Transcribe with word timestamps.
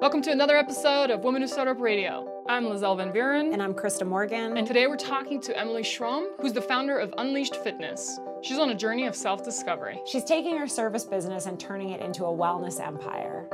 Welcome 0.00 0.22
to 0.22 0.32
another 0.32 0.56
episode 0.56 1.10
of 1.10 1.24
Women 1.24 1.42
Who 1.42 1.48
Startup 1.48 1.78
Radio. 1.78 2.42
I'm 2.48 2.64
Lizelle 2.64 2.96
Van 2.96 3.12
Buren. 3.12 3.52
And 3.52 3.62
I'm 3.62 3.74
Krista 3.74 4.06
Morgan. 4.06 4.56
And 4.56 4.66
today 4.66 4.86
we're 4.86 4.96
talking 4.96 5.42
to 5.42 5.54
Emily 5.54 5.82
Schromm, 5.82 6.28
who's 6.40 6.54
the 6.54 6.62
founder 6.62 6.98
of 6.98 7.12
Unleashed 7.18 7.56
Fitness. 7.56 8.18
She's 8.40 8.58
on 8.58 8.70
a 8.70 8.74
journey 8.74 9.06
of 9.06 9.14
self 9.14 9.44
discovery. 9.44 10.00
She's 10.06 10.24
taking 10.24 10.56
her 10.56 10.66
service 10.66 11.04
business 11.04 11.44
and 11.44 11.60
turning 11.60 11.90
it 11.90 12.00
into 12.00 12.24
a 12.24 12.28
wellness 12.28 12.80
empire. 12.80 13.46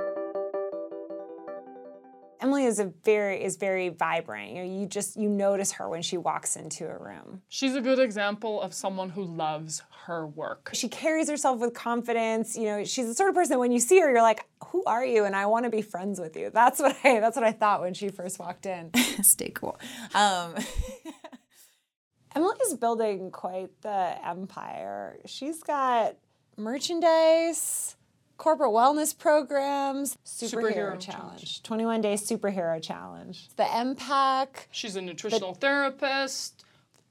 Emily 2.47 2.67
is 2.67 2.79
a 2.79 2.93
very 3.05 3.43
is 3.43 3.57
very 3.57 3.89
vibrant. 3.89 4.53
You 4.53 4.59
know, 4.59 4.81
you 4.81 4.87
just 4.87 5.17
you 5.17 5.29
notice 5.29 5.73
her 5.73 5.89
when 5.89 6.01
she 6.01 6.17
walks 6.17 6.55
into 6.55 6.87
a 6.87 6.97
room. 6.97 7.43
She's 7.49 7.75
a 7.75 7.81
good 7.81 7.99
example 7.99 8.63
of 8.63 8.73
someone 8.73 9.11
who 9.11 9.25
loves 9.25 9.83
her 10.05 10.29
work. 10.29 10.71
She 10.73 10.89
carries 10.89 11.29
herself 11.29 11.59
with 11.59 11.75
confidence. 11.75 12.57
You 12.57 12.67
know, 12.67 12.85
she's 12.85 13.09
the 13.09 13.15
sort 13.15 13.31
of 13.31 13.35
person 13.35 13.55
that 13.55 13.59
when 13.59 13.73
you 13.73 13.81
see 13.81 13.99
her, 13.99 14.09
you're 14.09 14.23
like, 14.23 14.47
"Who 14.69 14.85
are 14.85 15.05
you?" 15.05 15.25
And 15.25 15.35
I 15.35 15.47
want 15.47 15.65
to 15.65 15.71
be 15.71 15.83
friends 15.83 16.21
with 16.21 16.37
you. 16.37 16.51
That's 16.55 16.79
what 16.79 16.97
I 17.03 17.19
that's 17.19 17.35
what 17.35 17.45
I 17.45 17.51
thought 17.51 17.81
when 17.81 17.95
she 17.95 18.11
first 18.11 18.39
walked 18.39 18.65
in. 18.65 18.93
Stay 19.23 19.51
cool. 19.51 19.77
Um. 20.15 20.55
Emily's 22.37 22.75
building 22.75 23.33
quite 23.33 23.71
the 23.83 24.25
empire. 24.25 25.19
She's 25.27 25.65
got 25.65 26.15
merchandise 26.57 27.96
corporate 28.37 28.71
wellness 28.71 29.17
programs, 29.17 30.19
superhero, 30.25 30.53
superhero 30.53 31.01
challenge, 31.01 31.05
challenge, 31.05 31.63
21 31.63 32.01
day 32.01 32.15
superhero 32.15 32.83
challenge, 32.83 33.49
the 33.57 33.65
MPAC. 33.65 34.49
She's 34.71 34.97
a 34.97 35.01
nutritional 35.01 35.53
the, 35.55 35.61
therapist. 35.61 36.65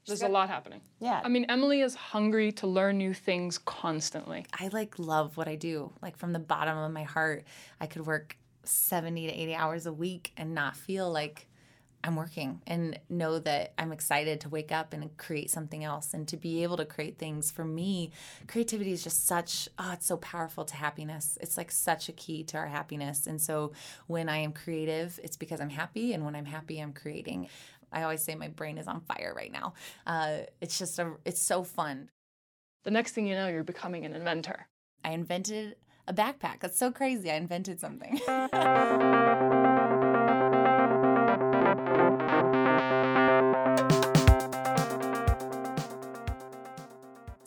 There's 0.06 0.20
got, 0.20 0.30
a 0.30 0.32
lot 0.32 0.48
happening. 0.48 0.80
Yeah. 1.00 1.20
I 1.24 1.28
mean, 1.28 1.46
Emily 1.48 1.80
is 1.80 1.96
hungry 1.96 2.52
to 2.52 2.68
learn 2.68 2.98
new 2.98 3.12
things 3.12 3.58
constantly. 3.58 4.46
I 4.58 4.68
like 4.68 5.00
love 5.00 5.36
what 5.36 5.48
I 5.48 5.56
do. 5.56 5.92
Like 6.00 6.16
from 6.16 6.32
the 6.32 6.38
bottom 6.38 6.78
of 6.78 6.92
my 6.92 7.02
heart, 7.02 7.44
I 7.80 7.86
could 7.86 8.06
work 8.06 8.36
70 8.62 9.26
to 9.26 9.32
80 9.32 9.54
hours 9.56 9.86
a 9.86 9.92
week 9.92 10.32
and 10.36 10.54
not 10.54 10.76
feel 10.76 11.10
like 11.10 11.48
I'm 12.06 12.14
working 12.14 12.62
and 12.68 12.98
know 13.10 13.40
that 13.40 13.72
I'm 13.76 13.90
excited 13.90 14.40
to 14.42 14.48
wake 14.48 14.70
up 14.70 14.92
and 14.92 15.14
create 15.16 15.50
something 15.50 15.82
else 15.82 16.14
and 16.14 16.28
to 16.28 16.36
be 16.36 16.62
able 16.62 16.76
to 16.76 16.84
create 16.84 17.18
things. 17.18 17.50
For 17.50 17.64
me, 17.64 18.12
creativity 18.46 18.92
is 18.92 19.02
just 19.02 19.26
such, 19.26 19.68
oh, 19.76 19.90
it's 19.92 20.06
so 20.06 20.16
powerful 20.18 20.64
to 20.66 20.76
happiness. 20.76 21.36
It's 21.40 21.56
like 21.56 21.72
such 21.72 22.08
a 22.08 22.12
key 22.12 22.44
to 22.44 22.58
our 22.58 22.68
happiness. 22.68 23.26
And 23.26 23.40
so 23.42 23.72
when 24.06 24.28
I 24.28 24.38
am 24.38 24.52
creative, 24.52 25.18
it's 25.24 25.36
because 25.36 25.60
I'm 25.60 25.70
happy. 25.70 26.12
And 26.12 26.24
when 26.24 26.36
I'm 26.36 26.44
happy, 26.44 26.78
I'm 26.78 26.92
creating. 26.92 27.48
I 27.92 28.04
always 28.04 28.22
say 28.22 28.36
my 28.36 28.48
brain 28.48 28.78
is 28.78 28.86
on 28.86 29.00
fire 29.00 29.32
right 29.36 29.50
now. 29.50 29.74
Uh, 30.06 30.38
it's 30.60 30.78
just, 30.78 31.00
a, 31.00 31.14
it's 31.24 31.42
so 31.42 31.64
fun. 31.64 32.08
The 32.84 32.92
next 32.92 33.12
thing 33.12 33.26
you 33.26 33.34
know, 33.34 33.48
you're 33.48 33.64
becoming 33.64 34.04
an 34.04 34.14
inventor. 34.14 34.68
I 35.02 35.10
invented 35.10 35.74
a 36.06 36.14
backpack. 36.14 36.60
That's 36.60 36.78
so 36.78 36.92
crazy. 36.92 37.32
I 37.32 37.34
invented 37.34 37.80
something. 37.80 38.20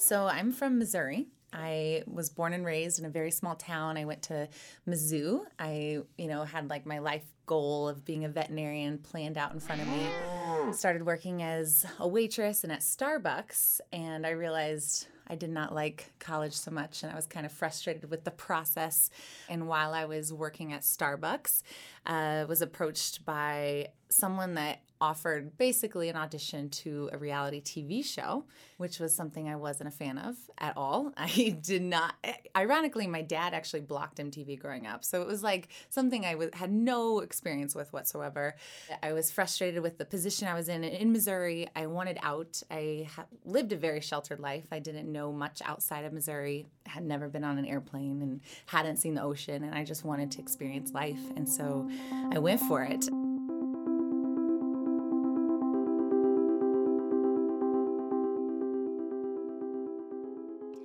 So 0.10 0.26
I'm 0.26 0.52
from 0.52 0.80
Missouri. 0.80 1.28
I 1.54 2.02
was 2.08 2.32
born 2.32 2.54
and 2.54 2.66
raised 2.66 2.98
in 2.98 3.06
a 3.06 3.10
very 3.10 3.30
small 3.30 3.54
town. 3.54 3.96
I 3.96 4.06
went 4.06 4.24
to 4.24 4.50
Mizzou. 4.88 5.42
I, 5.60 6.00
you 6.18 6.28
know, 6.28 6.46
had 6.46 6.68
like 6.68 6.88
my 6.88 6.98
life 6.98 7.32
goal 7.46 7.88
of 7.88 8.04
being 8.06 8.26
a 8.26 8.28
veterinarian 8.28 8.98
planned 8.98 9.38
out 9.38 9.54
in 9.54 9.60
front 9.60 9.84
of 9.84 9.88
me. 9.88 10.74
Started 10.74 11.06
working 11.06 11.44
as 11.44 11.86
a 12.00 12.08
waitress 12.08 12.64
and 12.64 12.74
at 12.74 12.80
Starbucks, 12.80 13.82
and 13.94 14.26
I 14.26 14.32
realized 14.32 15.06
I 15.28 15.36
did 15.36 15.52
not 15.52 15.76
like 15.76 16.12
college 16.18 16.54
so 16.54 16.72
much, 16.72 17.04
and 17.04 17.12
I 17.12 17.16
was 17.16 17.28
kind 17.28 17.46
of 17.46 17.52
frustrated 17.52 18.10
with 18.10 18.23
the 18.23 18.32
process. 18.32 19.12
And 19.48 19.68
while 19.68 19.94
I 19.94 20.06
was 20.06 20.34
working 20.34 20.73
at 20.73 20.82
Starbucks, 20.82 21.62
uh, 22.08 22.46
was 22.50 22.64
approached 22.64 23.26
by 23.26 23.90
someone 24.10 24.56
that 24.56 24.82
offered 25.02 25.58
basically 25.58 26.09
an 26.09 26.16
audition 26.16 26.69
to 26.69 27.10
a 27.14 27.17
reality 27.17 27.61
TV 27.61 28.04
show, 28.04 28.45
which 28.77 28.99
was 28.99 29.15
something 29.15 29.48
I 29.48 29.55
wasn't 29.55 29.87
a 29.87 29.92
fan 29.92 30.17
of 30.17 30.36
at 30.58 30.76
all. 30.76 31.14
I 31.17 31.58
did 31.61 31.82
not, 31.82 32.15
ironically, 32.55 33.08
my 33.08 33.21
dad 33.21 33.54
actually 33.54 33.82
blocked 33.82 34.17
MTV 34.17 34.59
growing 34.59 34.88
up. 34.88 35.05
So 35.05 35.21
it 35.21 35.27
was 35.27 35.43
like 35.43 35.70
something 35.89 36.26
I 36.26 36.36
had 36.54 36.71
no 36.71 37.20
experience 37.20 37.76
with 37.76 37.92
whatsoever. 37.93 38.55
I 39.02 39.14
was 39.14 39.32
frustrated 39.32 39.82
with 39.82 39.98
the 39.98 40.05
position 40.05 40.48
I 40.48 40.54
was 40.54 40.70
in 40.70 40.83
in 40.83 41.11
Missouri. 41.11 41.70
I 41.76 41.88
wanted 41.88 42.17
out. 42.21 42.61
I 42.70 43.08
ha- 43.15 43.26
lived 43.45 43.71
a 43.71 43.77
very 43.77 44.02
sheltered 44.02 44.39
life. 44.39 44.65
I 44.71 44.80
didn't 44.80 45.11
know 45.11 45.32
much 45.32 45.61
outside 45.65 46.05
of 46.05 46.14
Missouri, 46.14 46.67
had 46.86 47.04
never 47.04 47.30
been 47.30 47.43
on 47.43 47.58
an 47.58 47.65
airplane 47.65 48.21
and 48.21 48.42
hadn't 48.65 48.98
seen 48.98 49.14
the 49.14 49.23
ocean. 49.23 49.64
And 49.64 49.73
I 49.73 49.83
just 49.83 50.04
wanted 50.04 50.32
to 50.32 50.39
experience 50.39 50.92
life. 50.92 51.20
And 51.36 51.48
so 51.48 51.89
I 52.33 52.39
went 52.39 52.61
for 52.61 52.83
it. 52.83 53.08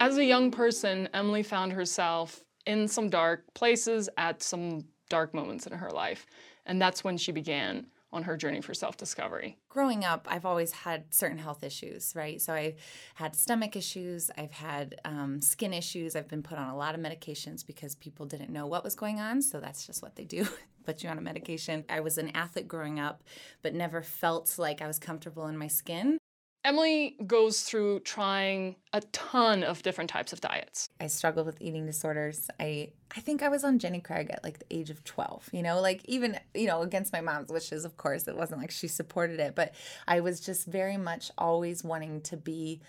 As 0.05 0.19
a 0.19 0.25
young 0.25 0.51
person, 0.51 1.09
Emily 1.15 1.43
found 1.43 1.73
herself 1.73 2.45
in 2.67 2.89
some 2.89 3.09
dark 3.09 3.55
places 3.55 4.11
at 4.19 4.43
some 4.43 4.85
dark 5.09 5.33
moments 5.33 5.67
in 5.67 5.73
her 5.73 5.91
life. 5.91 6.27
And 6.67 6.79
that's 6.79 7.03
when 7.03 7.17
she 7.17 7.33
began 7.33 7.87
on 8.13 8.23
her 8.25 8.37
journey 8.37 8.61
for 8.61 8.75
self 8.75 8.99
discovery? 8.99 9.57
Growing 9.71 10.05
up, 10.05 10.29
I've 10.31 10.45
always 10.45 10.73
had 10.73 11.05
certain 11.09 11.39
health 11.39 11.65
issues, 11.65 12.13
right? 12.15 12.39
So 12.39 12.53
I've 12.53 12.77
had 13.15 13.35
stomach 13.35 13.77
issues, 13.77 14.31
I've 14.37 14.53
had 14.53 14.97
um, 15.07 15.41
skin 15.41 15.73
issues, 15.73 16.15
I've 16.15 16.29
been 16.29 16.43
put 16.43 16.59
on 16.59 16.69
a 16.69 16.77
lot 16.77 16.95
of 16.95 17.01
medications 17.01 17.67
because 17.67 17.95
people 17.95 18.27
didn't 18.27 18.51
know 18.51 18.67
what 18.67 18.85
was 18.85 18.95
going 18.95 19.21
on. 19.21 19.41
So 19.41 19.59
that's 19.59 19.87
just 19.87 20.03
what 20.03 20.17
they 20.17 20.25
do 20.27 20.47
put 20.85 21.03
you 21.03 21.09
on 21.09 21.17
a 21.17 21.23
medication. 21.23 21.83
I 21.89 22.01
was 22.01 22.19
an 22.19 22.31
athlete 22.35 22.69
growing 22.69 23.01
up, 23.01 23.23
but 23.63 23.73
never 23.73 24.03
felt 24.03 24.59
like 24.59 24.83
I 24.83 24.87
was 24.87 24.99
comfortable 24.99 25.47
in 25.47 25.57
my 25.57 25.69
skin. 25.69 26.19
Emily 26.65 27.17
goes 27.27 27.61
through 27.61 28.01
trying 28.01 28.77
a 28.95 29.03
ton 29.13 29.63
of 29.63 29.83
different 29.83 30.09
types 30.09 30.33
of 30.33 30.41
diets. 30.41 30.89
I 30.99 31.09
struggled 31.09 31.45
with 31.45 31.61
eating 31.61 31.85
disorders. 31.85 32.49
I 32.59 32.93
I 33.15 33.21
think 33.21 33.43
I 33.43 33.49
was 33.49 33.65
on 33.65 33.79
Jenny 33.79 34.01
Craig 34.01 34.31
at 34.31 34.43
like 34.43 34.61
the 34.61 34.77
age 34.77 34.89
of 34.89 35.05
12, 35.05 35.51
you 35.53 35.63
know, 35.63 35.81
like 35.81 36.01
even, 36.07 36.41
you 36.55 36.67
know, 36.67 36.83
against 36.83 37.13
my 37.13 37.21
mom's 37.21 37.51
wishes, 37.51 37.85
of 37.85 37.97
course. 37.97 38.27
It 38.27 38.37
wasn't 38.37 38.61
like 38.61 38.71
she 38.71 38.89
supported 38.89 39.41
it, 39.41 39.55
but 39.55 39.75
I 40.09 40.21
was 40.21 40.41
just 40.41 40.67
very 40.67 40.97
much 40.97 41.31
always 41.37 41.85
wanting 41.85 42.23
to 42.23 42.37
be 42.37 42.81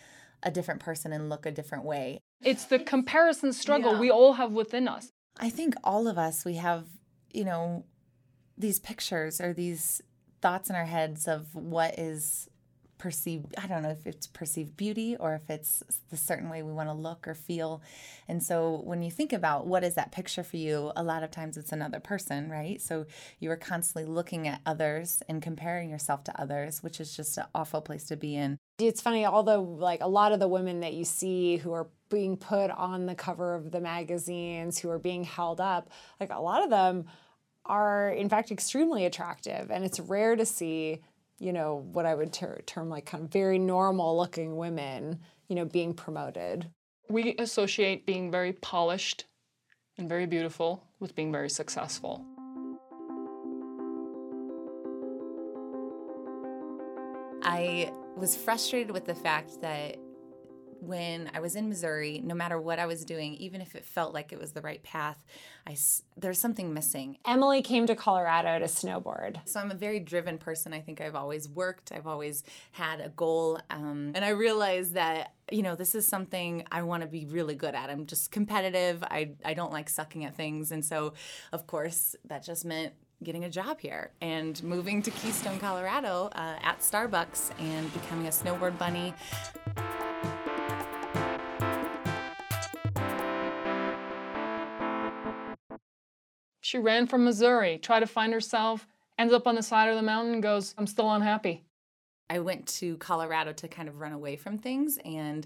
a 0.42 0.50
different 0.50 0.80
person 0.80 1.12
and 1.12 1.30
look 1.30 1.46
a 1.46 1.52
different 1.52 1.84
way. 1.84 2.20
It's 2.42 2.66
the 2.66 2.80
comparison 2.80 3.52
struggle 3.52 3.94
yeah. 3.94 4.00
we 4.00 4.10
all 4.10 4.34
have 4.34 4.52
within 4.52 4.88
us. 4.88 5.12
I 5.38 5.50
think 5.50 5.76
all 5.84 6.08
of 6.08 6.18
us 6.18 6.46
we 6.46 6.56
have, 6.56 6.86
you 7.34 7.44
know, 7.44 7.86
these 8.58 8.80
pictures 8.80 9.42
or 9.42 9.54
these 9.54 10.02
thoughts 10.42 10.70
in 10.70 10.76
our 10.76 10.86
heads 10.86 11.28
of 11.28 11.54
what 11.54 12.00
is 12.00 12.48
perceived 13.06 13.54
i 13.60 13.68
don't 13.68 13.84
know 13.84 13.92
if 13.92 14.08
it's 14.08 14.26
perceived 14.26 14.76
beauty 14.76 15.16
or 15.20 15.36
if 15.36 15.48
it's 15.48 15.84
the 16.10 16.18
certain 16.18 16.50
way 16.50 16.64
we 16.64 16.72
want 16.74 16.90
to 16.90 16.94
look 16.94 17.28
or 17.28 17.36
feel. 17.36 17.84
And 18.28 18.42
so 18.42 18.82
when 18.84 19.04
you 19.04 19.12
think 19.12 19.32
about 19.32 19.68
what 19.68 19.84
is 19.84 19.94
that 19.94 20.12
picture 20.12 20.42
for 20.42 20.58
you 20.58 20.92
a 20.96 21.04
lot 21.04 21.22
of 21.22 21.30
times 21.30 21.56
it's 21.56 21.72
another 21.72 22.00
person 22.00 22.50
right? 22.50 22.82
So 22.82 23.06
you 23.40 23.52
are 23.52 23.58
constantly 23.58 24.12
looking 24.12 24.48
at 24.48 24.60
others 24.66 25.22
and 25.30 25.40
comparing 25.40 25.92
yourself 25.92 26.24
to 26.24 26.42
others 26.42 26.82
which 26.82 27.00
is 27.00 27.16
just 27.16 27.38
an 27.38 27.46
awful 27.54 27.80
place 27.80 28.06
to 28.06 28.16
be 28.16 28.36
in. 28.36 28.58
It's 28.80 29.02
funny 29.02 29.24
although 29.24 29.62
like 29.62 30.02
a 30.02 30.08
lot 30.08 30.32
of 30.32 30.40
the 30.40 30.48
women 30.48 30.80
that 30.80 30.96
you 30.96 31.06
see 31.06 31.58
who 31.58 31.74
are 31.74 31.88
being 32.10 32.38
put 32.38 32.72
on 32.72 33.06
the 33.06 33.14
cover 33.14 33.54
of 33.54 33.70
the 33.70 33.82
magazines 33.82 34.80
who 34.80 34.90
are 34.90 34.98
being 34.98 35.24
held 35.24 35.62
up 35.62 35.92
like 36.20 36.32
a 36.32 36.42
lot 36.42 36.64
of 36.64 36.72
them 36.72 37.06
are 37.68 38.10
in 38.10 38.30
fact 38.30 38.50
extremely 38.50 39.06
attractive. 39.06 39.70
And 39.70 39.86
it's 39.86 40.00
rare 40.00 40.36
to 40.36 40.46
see 40.46 41.02
you 41.40 41.54
know, 41.54 41.88
what 41.92 42.06
I 42.06 42.16
would 42.16 42.34
ter- 42.34 42.62
term 42.66 42.90
like 42.90 43.06
kind 43.06 43.24
of 43.24 43.32
very 43.32 43.60
normal 43.60 44.18
looking 44.18 44.56
women, 44.56 45.20
you 45.48 45.56
know, 45.56 45.66
being 45.66 45.94
promoted. 45.94 46.70
We 47.10 47.36
associate 47.38 48.06
being 48.06 48.32
very 48.32 48.54
polished 48.54 49.26
and 49.98 50.10
very 50.10 50.26
beautiful 50.26 50.84
with 51.00 51.16
being 51.16 51.32
very 51.32 51.50
successful. 51.50 52.26
I 57.44 57.92
was 58.18 58.36
frustrated 58.36 58.92
with 58.92 59.06
the 59.06 59.14
fact 59.14 59.62
that 59.62 59.98
when 60.86 61.30
I 61.34 61.40
was 61.40 61.56
in 61.56 61.70
Missouri, 61.70 62.22
no 62.24 62.36
matter 62.36 62.60
what 62.60 62.80
I 62.80 62.86
was 62.86 63.06
doing, 63.06 63.34
even 63.36 63.62
if 63.62 63.76
it 63.76 63.86
felt 63.86 64.14
like 64.14 64.32
it 64.32 64.40
was 64.40 64.52
the 64.52 64.62
right 64.62 64.82
path, 64.84 65.24
I, 65.68 65.76
there's 66.16 66.40
something 66.40 66.74
missing. 66.74 67.18
Emily 67.26 67.62
came 67.62 67.88
to 67.88 67.96
Colorado 67.96 68.60
to 68.60 68.66
snowboard. 68.66 69.40
So 69.46 69.60
I'm 69.60 69.72
a 69.72 69.76
very 69.76 70.00
driven 70.00 70.38
person. 70.38 70.74
I 70.74 70.82
think 70.82 71.02
I've 71.02 71.16
always 71.16 71.50
worked, 71.50 71.92
I've 71.92 72.08
always 72.08 72.44
had 72.72 73.02
a 73.02 73.10
goal. 73.10 73.60
Um, 73.70 74.12
and 74.16 74.24
I 74.24 74.30
realized 74.30 74.94
that, 74.94 75.34
you 75.52 75.64
know, 75.64 75.76
this 75.76 75.96
is 75.96 76.08
something 76.08 76.66
I 76.72 76.84
want 76.84 77.02
to 77.02 77.08
be 77.08 77.26
really 77.26 77.56
good 77.56 77.76
at. 77.76 77.90
I'm 77.90 78.06
just 78.06 78.32
competitive. 78.32 79.04
I, 79.04 79.32
I 79.44 79.54
don't 79.54 79.72
like 79.72 79.90
sucking 79.90 80.24
at 80.26 80.36
things. 80.36 80.72
And 80.72 80.86
so, 80.86 81.14
of 81.52 81.68
course, 81.68 82.16
that 82.26 82.44
just 82.44 82.66
meant 82.66 82.94
getting 83.24 83.46
a 83.46 83.50
job 83.50 83.80
here 83.80 84.12
and 84.22 84.62
moving 84.64 85.02
to 85.02 85.12
Keystone, 85.12 85.60
Colorado 85.60 86.30
uh, 86.34 86.58
at 86.62 86.80
Starbucks 86.80 87.52
and 87.60 87.92
becoming 87.94 88.28
a 88.28 88.30
snowboard 88.30 88.78
bunny. 88.78 89.14
She 96.66 96.80
ran 96.80 97.06
from 97.06 97.24
Missouri, 97.24 97.78
tried 97.78 98.00
to 98.00 98.08
find 98.08 98.34
herself, 98.34 98.88
ends 99.20 99.32
up 99.32 99.46
on 99.46 99.54
the 99.54 99.62
side 99.62 99.88
of 99.88 99.98
the 99.98 100.02
mountain, 100.02 100.34
and 100.34 100.42
goes, 100.42 100.74
I'm 100.80 100.88
still 100.88 101.12
unhappy. 101.12 101.64
I 102.28 102.40
went 102.40 102.66
to 102.80 102.98
Colorado 102.98 103.54
to 103.54 103.68
kind 103.68 103.88
of 103.88 104.02
run 104.02 104.14
away 104.14 104.36
from 104.36 104.58
things 104.58 104.98
and 105.06 105.46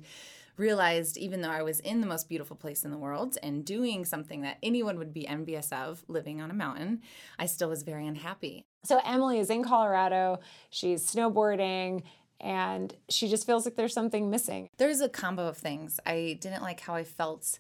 realized 0.55 1.17
even 1.17 1.41
though 1.41 1.49
I 1.49 1.61
was 1.61 1.81
in 1.81 1.99
the 1.99 2.07
most 2.07 2.29
beautiful 2.29 2.55
place 2.55 2.85
in 2.85 2.91
the 2.91 2.97
world 2.97 3.37
and 3.43 3.65
doing 3.65 4.05
something 4.05 4.43
that 4.43 4.59
anyone 4.63 4.97
would 4.97 5.11
be 5.11 5.27
envious 5.27 5.73
of, 5.73 6.05
living 6.07 6.39
on 6.39 6.51
a 6.51 6.53
mountain, 6.53 7.01
I 7.37 7.47
still 7.47 7.67
was 7.67 7.83
very 7.83 8.07
unhappy. 8.07 8.63
So 8.85 9.01
Emily 9.03 9.39
is 9.39 9.49
in 9.49 9.61
Colorado, 9.61 10.39
she's 10.69 11.05
snowboarding, 11.05 12.03
and 12.39 12.95
she 13.09 13.27
just 13.27 13.45
feels 13.45 13.65
like 13.65 13.75
there's 13.75 13.93
something 13.93 14.29
missing. 14.29 14.69
There's 14.77 15.01
a 15.01 15.09
combo 15.09 15.49
of 15.49 15.57
things. 15.57 15.99
I 16.05 16.37
didn't 16.39 16.61
like 16.61 16.79
how 16.79 16.95
I 16.95 17.03
felt 17.03 17.59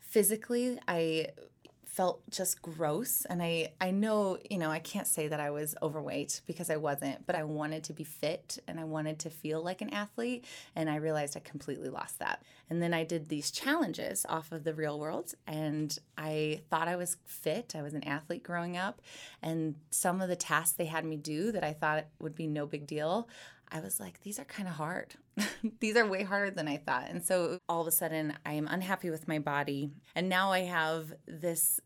physically. 0.00 0.78
I 0.88 1.26
felt 1.98 2.22
just 2.30 2.62
gross 2.62 3.24
and 3.24 3.42
I 3.42 3.72
I 3.80 3.90
know, 3.90 4.38
you 4.48 4.56
know, 4.56 4.70
I 4.70 4.78
can't 4.78 5.08
say 5.08 5.26
that 5.26 5.40
I 5.40 5.50
was 5.50 5.74
overweight 5.82 6.42
because 6.46 6.70
I 6.70 6.76
wasn't, 6.76 7.26
but 7.26 7.34
I 7.34 7.42
wanted 7.42 7.82
to 7.84 7.92
be 7.92 8.04
fit 8.04 8.56
and 8.68 8.78
I 8.78 8.84
wanted 8.84 9.18
to 9.18 9.30
feel 9.30 9.64
like 9.64 9.82
an 9.82 9.90
athlete 9.90 10.44
and 10.76 10.88
I 10.88 10.96
realized 10.96 11.36
I 11.36 11.40
completely 11.40 11.88
lost 11.88 12.20
that. 12.20 12.44
And 12.70 12.80
then 12.80 12.94
I 12.94 13.02
did 13.02 13.28
these 13.28 13.50
challenges 13.50 14.24
off 14.28 14.52
of 14.52 14.62
the 14.62 14.74
real 14.74 15.00
world 15.00 15.34
and 15.48 15.98
I 16.16 16.60
thought 16.70 16.86
I 16.86 16.94
was 16.94 17.16
fit. 17.24 17.74
I 17.76 17.82
was 17.82 17.94
an 17.94 18.04
athlete 18.04 18.44
growing 18.44 18.76
up 18.76 19.02
and 19.42 19.74
some 19.90 20.20
of 20.20 20.28
the 20.28 20.36
tasks 20.36 20.76
they 20.76 20.86
had 20.86 21.04
me 21.04 21.16
do 21.16 21.50
that 21.50 21.64
I 21.64 21.72
thought 21.72 22.06
would 22.20 22.36
be 22.36 22.46
no 22.46 22.64
big 22.64 22.86
deal, 22.86 23.28
I 23.70 23.80
was 23.80 24.00
like, 24.00 24.22
these 24.22 24.38
are 24.38 24.44
kind 24.44 24.68
of 24.68 24.74
hard. 24.74 25.14
these 25.80 25.96
are 25.96 26.06
way 26.06 26.22
harder 26.22 26.50
than 26.50 26.68
I 26.68 26.78
thought. 26.78 27.08
And 27.08 27.22
so 27.22 27.58
all 27.68 27.82
of 27.82 27.86
a 27.86 27.90
sudden, 27.92 28.34
I 28.46 28.54
am 28.54 28.66
unhappy 28.66 29.10
with 29.10 29.28
my 29.28 29.38
body. 29.38 29.90
And 30.14 30.28
now 30.28 30.52
I 30.52 30.60
have 30.60 31.12
this 31.26 31.80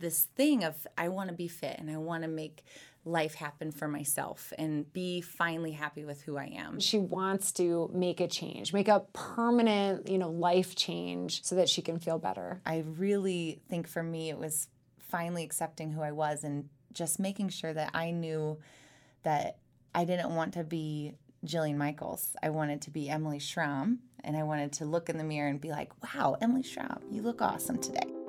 this 0.00 0.24
thing 0.34 0.64
of 0.64 0.86
I 0.98 1.08
want 1.08 1.28
to 1.28 1.34
be 1.34 1.48
fit 1.48 1.76
and 1.78 1.90
I 1.90 1.98
want 1.98 2.24
to 2.24 2.28
make 2.28 2.64
life 3.04 3.34
happen 3.34 3.72
for 3.72 3.88
myself 3.88 4.52
and 4.58 4.90
be 4.92 5.20
finally 5.20 5.72
happy 5.72 6.04
with 6.04 6.22
who 6.22 6.36
I 6.36 6.52
am. 6.56 6.80
She 6.80 6.98
wants 6.98 7.52
to 7.52 7.90
make 7.94 8.20
a 8.20 8.28
change, 8.28 8.72
make 8.72 8.88
a 8.88 9.00
permanent, 9.12 10.08
you 10.08 10.18
know, 10.18 10.30
life 10.30 10.74
change 10.74 11.42
so 11.44 11.54
that 11.54 11.68
she 11.68 11.80
can 11.80 11.98
feel 11.98 12.18
better. 12.18 12.60
I 12.66 12.84
really 12.98 13.60
think 13.68 13.88
for 13.88 14.02
me 14.02 14.28
it 14.28 14.38
was 14.38 14.68
finally 14.98 15.44
accepting 15.44 15.90
who 15.90 16.02
I 16.02 16.12
was 16.12 16.44
and 16.44 16.68
just 16.92 17.18
making 17.18 17.48
sure 17.50 17.72
that 17.72 17.90
I 17.94 18.10
knew 18.10 18.58
that 19.22 19.58
I 19.94 20.04
didn't 20.04 20.34
want 20.34 20.54
to 20.54 20.64
be 20.64 21.14
Jillian 21.44 21.76
Michaels. 21.76 22.36
I 22.42 22.50
wanted 22.50 22.82
to 22.82 22.90
be 22.90 23.08
Emily 23.08 23.38
Schromm 23.38 24.00
and 24.22 24.36
I 24.36 24.42
wanted 24.42 24.72
to 24.74 24.84
look 24.84 25.08
in 25.08 25.16
the 25.16 25.24
mirror 25.24 25.48
and 25.48 25.60
be 25.60 25.70
like, 25.70 25.90
"Wow, 26.02 26.36
Emily 26.40 26.62
Schromm, 26.62 27.00
you 27.10 27.22
look 27.22 27.40
awesome 27.40 27.78
today." 27.78 28.19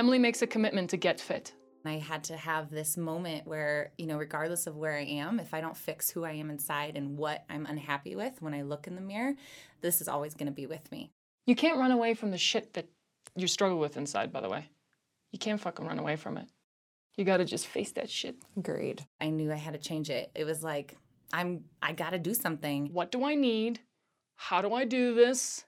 Emily 0.00 0.18
makes 0.18 0.40
a 0.40 0.46
commitment 0.46 0.88
to 0.88 0.96
get 0.96 1.20
fit. 1.20 1.52
I 1.84 1.98
had 1.98 2.24
to 2.24 2.36
have 2.38 2.70
this 2.70 2.96
moment 2.96 3.46
where, 3.46 3.92
you 3.98 4.06
know, 4.06 4.16
regardless 4.16 4.66
of 4.66 4.78
where 4.78 4.96
I 4.96 5.02
am, 5.02 5.38
if 5.38 5.52
I 5.52 5.60
don't 5.60 5.76
fix 5.76 6.08
who 6.08 6.24
I 6.24 6.32
am 6.32 6.48
inside 6.48 6.96
and 6.96 7.18
what 7.18 7.44
I'm 7.50 7.66
unhappy 7.66 8.16
with 8.16 8.40
when 8.40 8.54
I 8.54 8.62
look 8.62 8.86
in 8.86 8.94
the 8.94 9.02
mirror, 9.02 9.34
this 9.82 10.00
is 10.00 10.08
always 10.08 10.32
going 10.32 10.46
to 10.46 10.52
be 10.52 10.64
with 10.64 10.90
me. 10.90 11.12
You 11.44 11.54
can't 11.54 11.78
run 11.78 11.90
away 11.90 12.14
from 12.14 12.30
the 12.30 12.38
shit 12.38 12.72
that 12.72 12.88
you 13.36 13.46
struggle 13.46 13.78
with 13.78 13.98
inside, 13.98 14.32
by 14.32 14.40
the 14.40 14.48
way. 14.48 14.70
You 15.32 15.38
can't 15.38 15.60
fucking 15.60 15.86
run 15.86 15.98
away 15.98 16.16
from 16.16 16.38
it. 16.38 16.48
You 17.16 17.26
gotta 17.26 17.44
just 17.44 17.66
face 17.66 17.92
that 17.92 18.08
shit. 18.08 18.36
Agreed. 18.56 19.04
I 19.20 19.28
knew 19.28 19.52
I 19.52 19.56
had 19.56 19.74
to 19.74 19.78
change 19.78 20.08
it. 20.08 20.30
It 20.34 20.44
was 20.44 20.62
like, 20.62 20.96
I'm, 21.30 21.64
I 21.82 21.92
gotta 21.92 22.18
do 22.18 22.32
something. 22.32 22.88
What 22.94 23.12
do 23.12 23.26
I 23.26 23.34
need? 23.34 23.80
How 24.36 24.62
do 24.62 24.72
I 24.72 24.86
do 24.86 25.14
this? 25.14 25.66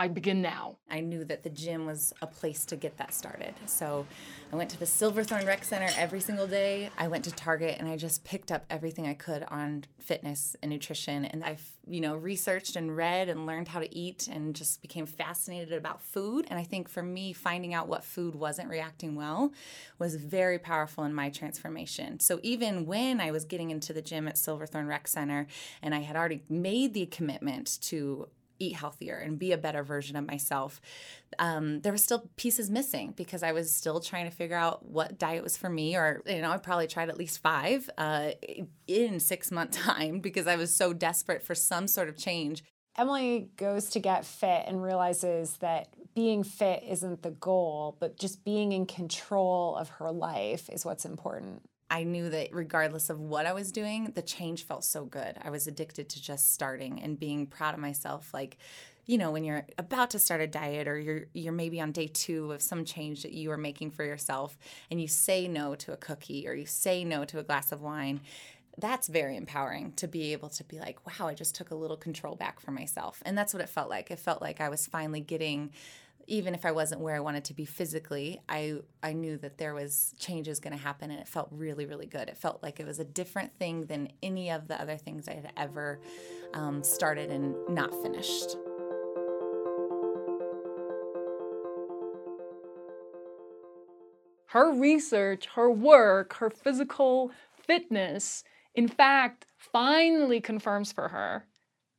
I 0.00 0.08
begin 0.08 0.40
now. 0.40 0.76
I 0.90 1.00
knew 1.00 1.26
that 1.26 1.42
the 1.42 1.50
gym 1.50 1.84
was 1.84 2.14
a 2.22 2.26
place 2.26 2.64
to 2.64 2.76
get 2.76 2.96
that 2.96 3.12
started. 3.12 3.52
So 3.66 4.06
I 4.50 4.56
went 4.56 4.70
to 4.70 4.78
the 4.78 4.86
Silverthorne 4.86 5.44
Rec 5.44 5.62
Center 5.62 5.90
every 5.94 6.20
single 6.20 6.46
day. 6.46 6.88
I 6.96 7.06
went 7.08 7.24
to 7.26 7.30
Target 7.30 7.76
and 7.78 7.86
I 7.86 7.98
just 7.98 8.24
picked 8.24 8.50
up 8.50 8.64
everything 8.70 9.06
I 9.06 9.12
could 9.12 9.44
on 9.48 9.84
fitness 9.98 10.56
and 10.62 10.70
nutrition. 10.70 11.26
And 11.26 11.44
I, 11.44 11.58
you 11.86 12.00
know, 12.00 12.16
researched 12.16 12.76
and 12.76 12.96
read 12.96 13.28
and 13.28 13.44
learned 13.44 13.68
how 13.68 13.78
to 13.78 13.94
eat 13.94 14.26
and 14.26 14.56
just 14.56 14.80
became 14.80 15.04
fascinated 15.04 15.74
about 15.74 16.00
food. 16.00 16.46
And 16.48 16.58
I 16.58 16.64
think 16.64 16.88
for 16.88 17.02
me, 17.02 17.34
finding 17.34 17.74
out 17.74 17.86
what 17.86 18.02
food 18.02 18.34
wasn't 18.34 18.70
reacting 18.70 19.16
well 19.16 19.52
was 19.98 20.14
very 20.14 20.58
powerful 20.58 21.04
in 21.04 21.12
my 21.12 21.28
transformation. 21.28 22.20
So 22.20 22.40
even 22.42 22.86
when 22.86 23.20
I 23.20 23.32
was 23.32 23.44
getting 23.44 23.70
into 23.70 23.92
the 23.92 24.00
gym 24.00 24.28
at 24.28 24.38
Silverthorne 24.38 24.86
Rec 24.86 25.08
Center 25.08 25.46
and 25.82 25.94
I 25.94 26.00
had 26.00 26.16
already 26.16 26.40
made 26.48 26.94
the 26.94 27.04
commitment 27.04 27.78
to 27.82 28.28
eat 28.60 28.76
healthier 28.76 29.16
and 29.16 29.38
be 29.38 29.50
a 29.50 29.58
better 29.58 29.82
version 29.82 30.14
of 30.14 30.26
myself. 30.26 30.80
Um, 31.38 31.80
there 31.80 31.92
were 31.92 31.98
still 31.98 32.30
pieces 32.36 32.70
missing 32.70 33.14
because 33.16 33.42
I 33.42 33.50
was 33.52 33.74
still 33.74 33.98
trying 33.98 34.26
to 34.26 34.30
figure 34.30 34.56
out 34.56 34.84
what 34.84 35.18
diet 35.18 35.42
was 35.42 35.56
for 35.56 35.68
me, 35.68 35.96
or 35.96 36.22
you 36.26 36.42
know, 36.42 36.50
I 36.52 36.58
probably 36.58 36.86
tried 36.86 37.08
at 37.08 37.18
least 37.18 37.42
five 37.42 37.90
uh, 37.98 38.30
in 38.86 39.18
six 39.18 39.50
month 39.50 39.72
time 39.76 40.20
because 40.20 40.46
I 40.46 40.56
was 40.56 40.74
so 40.74 40.92
desperate 40.92 41.42
for 41.42 41.54
some 41.56 41.88
sort 41.88 42.08
of 42.08 42.16
change. 42.16 42.62
Emily 42.96 43.48
goes 43.56 43.90
to 43.90 44.00
get 44.00 44.24
fit 44.24 44.64
and 44.66 44.82
realizes 44.82 45.56
that 45.58 45.94
being 46.14 46.42
fit 46.42 46.82
isn't 46.86 47.22
the 47.22 47.30
goal, 47.30 47.96
but 48.00 48.18
just 48.18 48.44
being 48.44 48.72
in 48.72 48.84
control 48.84 49.76
of 49.76 49.88
her 49.88 50.10
life 50.10 50.68
is 50.68 50.84
what's 50.84 51.04
important. 51.04 51.62
I 51.90 52.04
knew 52.04 52.30
that 52.30 52.54
regardless 52.54 53.10
of 53.10 53.20
what 53.20 53.46
I 53.46 53.52
was 53.52 53.72
doing, 53.72 54.12
the 54.14 54.22
change 54.22 54.62
felt 54.62 54.84
so 54.84 55.04
good. 55.04 55.36
I 55.42 55.50
was 55.50 55.66
addicted 55.66 56.08
to 56.10 56.22
just 56.22 56.54
starting 56.54 57.02
and 57.02 57.18
being 57.18 57.46
proud 57.46 57.74
of 57.74 57.80
myself. 57.80 58.32
Like, 58.32 58.58
you 59.06 59.18
know, 59.18 59.32
when 59.32 59.42
you're 59.42 59.66
about 59.76 60.10
to 60.10 60.20
start 60.20 60.40
a 60.40 60.46
diet 60.46 60.86
or 60.86 60.98
you're 60.98 61.24
you're 61.32 61.52
maybe 61.52 61.80
on 61.80 61.90
day 61.90 62.06
2 62.06 62.52
of 62.52 62.62
some 62.62 62.84
change 62.84 63.22
that 63.22 63.32
you 63.32 63.50
are 63.50 63.56
making 63.56 63.90
for 63.90 64.04
yourself 64.04 64.56
and 64.88 65.00
you 65.00 65.08
say 65.08 65.48
no 65.48 65.74
to 65.74 65.92
a 65.92 65.96
cookie 65.96 66.46
or 66.46 66.54
you 66.54 66.66
say 66.66 67.02
no 67.02 67.24
to 67.24 67.40
a 67.40 67.42
glass 67.42 67.72
of 67.72 67.82
wine, 67.82 68.20
that's 68.78 69.08
very 69.08 69.36
empowering 69.36 69.92
to 69.94 70.06
be 70.06 70.32
able 70.32 70.48
to 70.50 70.62
be 70.64 70.78
like, 70.78 71.04
wow, 71.06 71.26
I 71.26 71.34
just 71.34 71.56
took 71.56 71.72
a 71.72 71.74
little 71.74 71.96
control 71.96 72.36
back 72.36 72.60
for 72.60 72.70
myself. 72.70 73.20
And 73.26 73.36
that's 73.36 73.52
what 73.52 73.62
it 73.62 73.68
felt 73.68 73.90
like. 73.90 74.12
It 74.12 74.20
felt 74.20 74.40
like 74.40 74.60
I 74.60 74.68
was 74.68 74.86
finally 74.86 75.20
getting 75.20 75.72
even 76.26 76.54
if 76.54 76.64
I 76.64 76.72
wasn't 76.72 77.00
where 77.00 77.14
I 77.14 77.20
wanted 77.20 77.44
to 77.46 77.54
be 77.54 77.64
physically, 77.64 78.40
I 78.48 78.76
I 79.02 79.12
knew 79.12 79.36
that 79.38 79.58
there 79.58 79.74
was 79.74 80.14
changes 80.18 80.60
going 80.60 80.76
to 80.76 80.82
happen, 80.82 81.10
and 81.10 81.20
it 81.20 81.28
felt 81.28 81.48
really 81.50 81.86
really 81.86 82.06
good. 82.06 82.28
It 82.28 82.36
felt 82.36 82.62
like 82.62 82.80
it 82.80 82.86
was 82.86 82.98
a 82.98 83.04
different 83.04 83.56
thing 83.58 83.86
than 83.86 84.12
any 84.22 84.50
of 84.50 84.68
the 84.68 84.80
other 84.80 84.96
things 84.96 85.28
I 85.28 85.34
had 85.34 85.52
ever 85.56 86.00
um, 86.54 86.82
started 86.82 87.30
and 87.30 87.54
not 87.68 87.94
finished. 88.02 88.56
Her 94.46 94.72
research, 94.72 95.46
her 95.54 95.70
work, 95.70 96.34
her 96.34 96.50
physical 96.50 97.30
fitness, 97.52 98.42
in 98.74 98.88
fact, 98.88 99.46
finally 99.56 100.40
confirms 100.40 100.90
for 100.90 101.08
her 101.08 101.46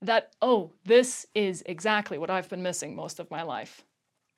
that, 0.01 0.34
oh, 0.41 0.74
this 0.84 1.25
is 1.34 1.63
exactly 1.65 2.17
what 2.17 2.29
I've 2.29 2.50
been 2.50 2.62
missing 2.62 2.93
most 2.93 3.22
of 3.22 3.31
my 3.31 3.43
life 3.43 3.86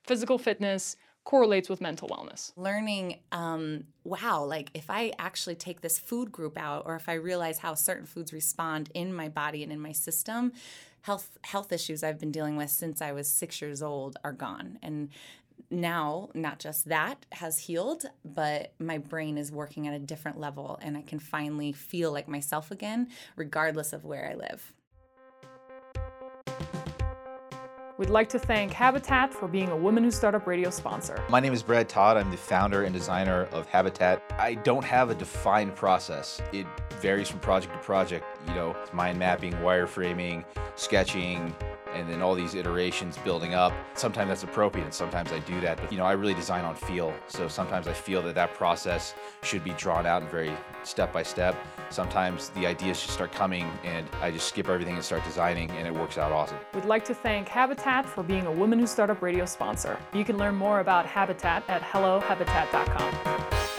physical 0.04 0.38
fitness 0.38 0.96
correlates 1.24 1.70
with 1.70 1.80
mental 1.80 2.10
wellness. 2.10 2.52
Learning, 2.58 3.20
um, 3.32 3.86
wow, 4.04 4.44
like 4.44 4.70
if 4.74 4.90
I 4.90 5.14
actually 5.18 5.56
take 5.56 5.82
this 5.82 5.98
food 5.98 6.32
group 6.32 6.58
out, 6.58 6.84
or 6.86 6.96
if 6.96 7.08
I 7.08 7.14
realize 7.14 7.60
how 7.60 7.76
certain 7.76 8.06
foods 8.06 8.34
respond 8.34 8.90
in 8.94 9.14
my 9.14 9.30
body 9.30 9.64
and 9.64 9.72
in 9.72 9.80
my 9.80 9.94
system, 9.94 10.52
health 11.02 11.38
health 11.44 11.72
issues 11.72 12.04
I've 12.04 12.20
been 12.20 12.32
dealing 12.32 12.58
with 12.58 12.70
since 12.70 13.02
I 13.02 13.12
was 13.14 13.30
six 13.30 13.62
years 13.62 13.82
old 13.82 14.18
are 14.24 14.34
gone. 14.34 14.80
And 14.82 15.10
now, 15.70 16.30
not 16.34 16.60
just 16.60 16.90
that 16.90 17.26
has 17.32 17.58
healed, 17.58 18.06
but 18.26 18.74
my 18.80 18.98
brain 18.98 19.38
is 19.38 19.52
working 19.52 19.88
at 19.88 19.94
a 19.94 20.00
different 20.00 20.40
level, 20.40 20.78
and 20.82 20.98
I 20.98 21.02
can 21.02 21.20
finally 21.20 21.72
feel 21.72 22.12
like 22.12 22.28
myself 22.28 22.70
again, 22.70 23.08
regardless 23.36 23.94
of 23.94 24.04
where 24.04 24.30
I 24.30 24.36
live. 24.36 24.74
We'd 28.04 28.10
like 28.10 28.28
to 28.30 28.40
thank 28.40 28.74
Habitat 28.74 29.34
for 29.34 29.48
being 29.48 29.70
a 29.70 29.78
Women 29.78 30.04
Who 30.04 30.12
Startup 30.12 30.46
Radio 30.46 30.70
sponsor. 30.70 31.24
My 31.30 31.40
name 31.40 31.54
is 31.54 31.64
Brad 31.64 31.88
Todd. 31.88 32.18
I'm 32.18 32.32
the 32.32 32.36
founder 32.36 32.84
and 32.84 32.94
designer 32.94 33.48
of 33.54 33.66
Habitat. 33.68 34.22
I 34.38 34.56
don't 34.56 34.84
have 34.84 35.10
a 35.10 35.16
defined 35.16 35.74
process. 35.74 36.42
It 36.52 36.68
varies 37.00 37.30
from 37.30 37.40
project 37.40 37.72
to 37.72 37.80
project. 37.80 38.26
You 38.50 38.56
know, 38.56 38.76
mind 38.92 39.20
mapping, 39.20 39.54
wireframing, 39.54 40.44
sketching, 40.76 41.56
and 41.94 42.10
then 42.10 42.22
all 42.22 42.36
these 42.36 42.56
iterations 42.56 43.18
building 43.20 43.54
up. 43.54 43.74
Sometimes 43.94 44.30
that's 44.30 44.44
appropriate, 44.44 44.86
and 44.86 44.94
sometimes 44.94 45.32
I 45.32 45.40
do 45.40 45.60
that. 45.62 45.78
But 45.78 45.92
you 45.92 45.98
know, 45.98 46.06
I 46.06 46.14
really 46.14 46.34
design 46.34 46.66
on 46.66 46.76
feel. 46.76 47.14
So 47.28 47.48
sometimes 47.48 47.88
I 47.88 47.94
feel 47.94 48.22
that 48.24 48.36
that 48.36 48.54
process 48.54 49.14
should 49.42 49.64
be 49.64 49.72
drawn 49.72 50.06
out 50.06 50.22
and 50.22 50.32
very 50.32 50.52
step 50.84 51.14
by 51.14 51.24
step. 51.24 51.56
Sometimes 51.90 52.50
the 52.50 52.66
ideas 52.66 53.02
just 53.02 53.14
start 53.14 53.32
coming, 53.32 53.70
and 53.84 54.08
I 54.22 54.32
just 54.32 54.48
skip 54.48 54.68
everything 54.68 54.96
and 54.96 55.04
start 55.04 55.24
designing, 55.24 55.70
and 55.72 55.88
it 55.88 55.94
works 55.94 56.18
out 56.18 56.32
awesome. 56.32 56.58
We'd 56.74 56.86
like 56.86 57.06
to 57.06 57.14
thank 57.14 57.48
Habitat 57.48 58.06
for 58.06 58.24
being 58.24 58.46
a 58.48 58.52
Women 58.52 58.80
Who 58.80 58.88
Startup 58.88 59.22
Radio 59.22 59.46
sponsor. 59.46 60.00
You 60.14 60.26
can 60.26 60.38
learn 60.38 60.56
more 60.56 60.80
about 60.80 61.06
Habitat 61.06 61.64
at 61.68 61.82
hellohabitat.com. 61.82 63.73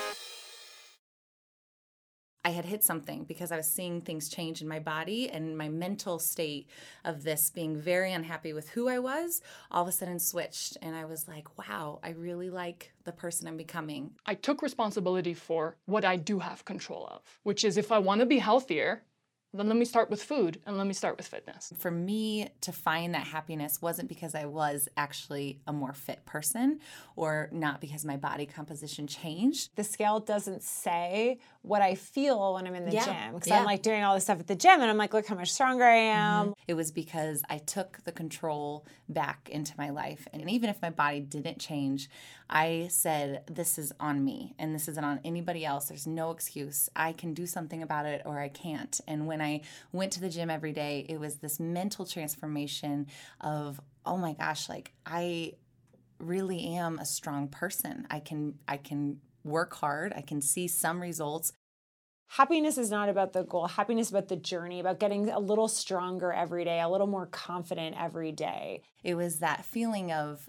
I 2.45 2.51
had 2.51 2.67
hit 2.67 2.85
something 2.85 3.25
because 3.25 3.51
I 3.51 3.57
was 3.57 3.71
seeing 3.71 4.03
things 4.03 4.29
change 4.29 4.61
in 4.61 4.69
my 4.69 4.79
body 4.79 5.31
and 5.31 5.57
my 5.57 5.71
mental 5.71 6.19
state 6.19 6.69
of 7.05 7.25
this 7.25 7.49
being 7.49 7.75
very 7.75 8.13
unhappy 8.13 8.53
with 8.53 8.69
who 8.69 8.87
I 8.89 8.99
was 8.99 9.41
all 9.71 9.83
of 9.83 9.89
a 9.89 9.93
sudden 9.93 10.19
switched. 10.19 10.77
And 10.83 10.95
I 10.95 11.07
was 11.07 11.27
like, 11.27 11.59
wow, 11.59 12.01
I 12.03 12.11
really 12.11 12.51
like 12.51 12.93
the 13.05 13.13
person 13.13 13.49
I'm 13.49 13.57
becoming. 13.57 14.11
I 14.27 14.35
took 14.35 14.61
responsibility 14.61 15.33
for 15.33 15.77
what 15.87 16.05
I 16.05 16.17
do 16.17 16.39
have 16.39 16.65
control 16.67 17.09
of, 17.11 17.23
which 17.45 17.65
is 17.65 17.79
if 17.79 17.91
I 17.91 17.99
want 17.99 18.21
to 18.21 18.27
be 18.27 18.39
healthier, 18.39 19.03
then 19.59 19.69
let 19.69 19.77
me 19.77 19.85
start 19.85 20.11
with 20.11 20.23
food 20.23 20.61
and 20.67 20.77
let 20.77 20.87
me 20.87 20.93
start 20.95 21.17
with 21.17 21.27
fitness. 21.27 21.73
For 21.79 21.91
me 21.91 22.49
to 22.63 22.73
find 22.73 23.15
that 23.15 23.27
happiness 23.27 23.81
wasn't 23.81 24.09
because 24.09 24.35
I 24.35 24.47
was 24.47 24.89
actually 24.97 25.61
a 25.67 25.73
more 25.73 25.93
fit 25.93 26.25
person 26.27 26.81
or 27.17 27.49
not 27.53 27.81
because 27.81 28.05
my 28.05 28.17
body 28.17 28.47
composition 28.47 29.07
changed. 29.07 29.71
The 29.77 29.85
scale 29.85 30.21
doesn't 30.21 30.63
say 30.63 31.39
what 31.63 31.81
I 31.83 31.95
feel 31.95 32.55
when 32.55 32.67
I'm 32.67 32.75
in 32.75 32.85
the 32.85 32.93
Yeah. 32.93 33.05
gym 33.05 33.35
because 33.35 33.49
Yeah. 33.49 33.61
I'm 33.61 33.65
like 33.65 33.83
doing 33.83 34.03
all 34.03 34.15
this 34.15 34.25
stuff 34.25 34.41
at 34.41 34.47
the 34.47 34.57
gym 34.57 34.81
and 34.81 34.91
I'm 34.91 34.99
like, 34.99 35.15
look 35.15 35.27
how 35.27 35.35
much 35.37 35.53
stronger 35.53 35.85
I 35.85 35.95
am. 35.97 36.47
Mm-hmm. 36.47 36.53
It 36.69 36.75
was 36.75 36.91
because 36.91 37.43
I 37.49 37.59
took 37.59 38.03
the 38.05 38.13
control 38.13 38.87
back 39.09 39.49
into 39.51 39.73
my 39.79 39.91
life. 39.91 40.27
And 40.33 40.51
even 40.51 40.69
if 40.69 40.83
my 40.83 40.91
body 40.91 41.21
didn't 41.21 41.59
change, 41.61 42.11
I 42.51 42.89
said, 42.91 43.45
This 43.51 43.79
is 43.79 43.93
on 44.01 44.25
me 44.25 44.55
and 44.59 44.75
this 44.75 44.89
isn't 44.89 45.05
on 45.05 45.21
anybody 45.25 45.65
else. 45.65 45.87
There's 45.87 46.07
no 46.07 46.31
excuse. 46.31 46.89
I 46.95 47.13
can 47.13 47.33
do 47.35 47.47
something 47.47 47.83
about 47.83 48.05
it 48.07 48.23
or 48.27 48.39
I 48.39 48.49
can't. 48.49 49.01
And 49.07 49.27
when 49.27 49.41
I 49.45 49.61
went 49.93 50.13
to 50.13 50.21
the 50.21 50.29
gym 50.29 50.51
every 50.51 50.73
day, 50.73 51.07
it 51.09 51.21
was 51.21 51.37
this 51.37 51.61
mental 51.61 52.07
transformation 52.07 53.07
of, 53.41 53.81
oh 54.05 54.17
my 54.17 54.33
gosh, 54.33 54.69
like 54.69 54.93
I 55.07 55.53
really 56.19 56.75
am 56.77 56.99
a 56.99 57.05
strong 57.05 57.49
person. 57.49 58.07
I 58.11 58.21
can, 58.21 58.55
I 58.67 58.77
can 58.79 59.21
work 59.45 59.75
hard. 59.75 60.13
I 60.17 60.23
can 60.23 60.41
see 60.41 60.67
some 60.69 61.01
results. 61.01 61.53
Happiness 62.29 62.79
is 62.79 62.91
not 62.91 63.09
about 63.09 63.33
the 63.33 63.45
goal. 63.45 63.67
Happiness 63.67 64.09
is 64.09 64.13
about 64.13 64.29
the 64.29 64.37
journey, 64.37 64.81
about 64.81 64.99
getting 64.99 65.29
a 65.29 65.39
little 65.39 65.69
stronger 65.69 66.33
every 66.33 66.65
day, 66.65 66.81
a 66.81 66.89
little 66.89 67.07
more 67.07 67.27
confident 67.27 67.95
every 68.01 68.33
day. 68.33 68.83
it 69.05 69.15
was 69.15 69.39
that 69.39 69.65
feeling 69.65 70.11
of 70.11 70.49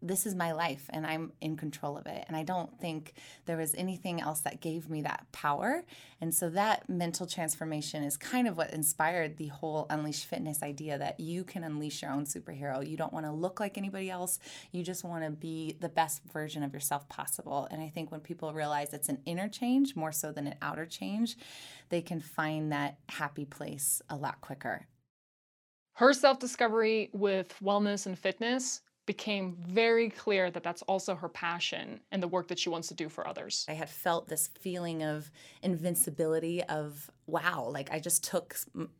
this 0.00 0.26
is 0.26 0.34
my 0.34 0.52
life 0.52 0.84
and 0.90 1.06
I'm 1.06 1.32
in 1.40 1.56
control 1.56 1.96
of 1.96 2.06
it. 2.06 2.24
And 2.28 2.36
I 2.36 2.42
don't 2.42 2.78
think 2.80 3.14
there 3.46 3.56
was 3.56 3.74
anything 3.74 4.20
else 4.20 4.40
that 4.40 4.60
gave 4.60 4.88
me 4.88 5.02
that 5.02 5.26
power. 5.32 5.84
And 6.20 6.34
so 6.34 6.48
that 6.50 6.88
mental 6.88 7.26
transformation 7.26 8.02
is 8.02 8.16
kind 8.16 8.46
of 8.46 8.56
what 8.56 8.72
inspired 8.72 9.36
the 9.36 9.48
whole 9.48 9.86
Unleash 9.90 10.24
Fitness 10.24 10.62
idea 10.62 10.98
that 10.98 11.20
you 11.20 11.44
can 11.44 11.64
unleash 11.64 12.02
your 12.02 12.12
own 12.12 12.24
superhero. 12.24 12.86
You 12.86 12.96
don't 12.96 13.12
want 13.12 13.26
to 13.26 13.32
look 13.32 13.60
like 13.60 13.78
anybody 13.78 14.10
else, 14.10 14.38
you 14.72 14.82
just 14.82 15.04
want 15.04 15.24
to 15.24 15.30
be 15.30 15.76
the 15.80 15.88
best 15.88 16.22
version 16.32 16.62
of 16.62 16.72
yourself 16.72 17.08
possible. 17.08 17.68
And 17.70 17.80
I 17.80 17.88
think 17.88 18.10
when 18.10 18.20
people 18.20 18.52
realize 18.52 18.92
it's 18.92 19.08
an 19.08 19.20
inner 19.26 19.48
change 19.48 19.96
more 19.96 20.12
so 20.12 20.32
than 20.32 20.46
an 20.46 20.56
outer 20.62 20.86
change, 20.86 21.36
they 21.88 22.02
can 22.02 22.20
find 22.20 22.72
that 22.72 22.98
happy 23.08 23.44
place 23.44 24.02
a 24.08 24.16
lot 24.16 24.40
quicker. 24.40 24.86
Her 25.94 26.12
self 26.12 26.38
discovery 26.38 27.10
with 27.12 27.56
wellness 27.60 28.06
and 28.06 28.16
fitness 28.16 28.82
became 29.08 29.56
very 29.66 30.10
clear 30.10 30.50
that 30.50 30.62
that's 30.62 30.82
also 30.82 31.14
her 31.14 31.30
passion 31.30 31.98
and 32.12 32.22
the 32.22 32.28
work 32.28 32.46
that 32.48 32.58
she 32.58 32.68
wants 32.68 32.88
to 32.88 32.94
do 32.94 33.08
for 33.08 33.26
others. 33.26 33.64
I 33.66 33.72
had 33.72 33.88
felt 33.88 34.28
this 34.28 34.50
feeling 34.60 35.02
of 35.02 35.30
invincibility 35.62 36.62
of 36.64 37.10
wow, 37.26 37.70
like 37.72 37.90
I 37.90 38.00
just 38.00 38.22
took 38.22 38.54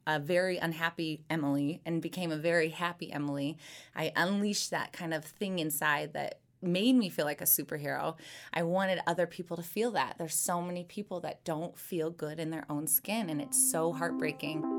a 0.06 0.18
very 0.18 0.56
unhappy 0.56 1.24
Emily 1.28 1.82
and 1.84 2.00
became 2.00 2.32
a 2.32 2.38
very 2.38 2.70
happy 2.70 3.12
Emily. 3.12 3.58
I 3.94 4.10
unleashed 4.16 4.70
that 4.70 4.94
kind 4.94 5.12
of 5.12 5.26
thing 5.26 5.58
inside 5.58 6.14
that 6.14 6.40
made 6.62 6.94
me 6.94 7.10
feel 7.10 7.26
like 7.26 7.42
a 7.42 7.44
superhero. 7.44 8.16
I 8.52 8.62
wanted 8.62 9.00
other 9.06 9.26
people 9.26 9.58
to 9.58 9.62
feel 9.62 9.90
that. 9.90 10.16
There's 10.16 10.34
so 10.34 10.62
many 10.62 10.84
people 10.84 11.20
that 11.20 11.44
don't 11.44 11.78
feel 11.78 12.10
good 12.10 12.40
in 12.40 12.48
their 12.48 12.64
own 12.70 12.86
skin 12.86 13.28
and 13.28 13.42
it's 13.42 13.70
so 13.70 13.92
heartbreaking. 13.92 14.77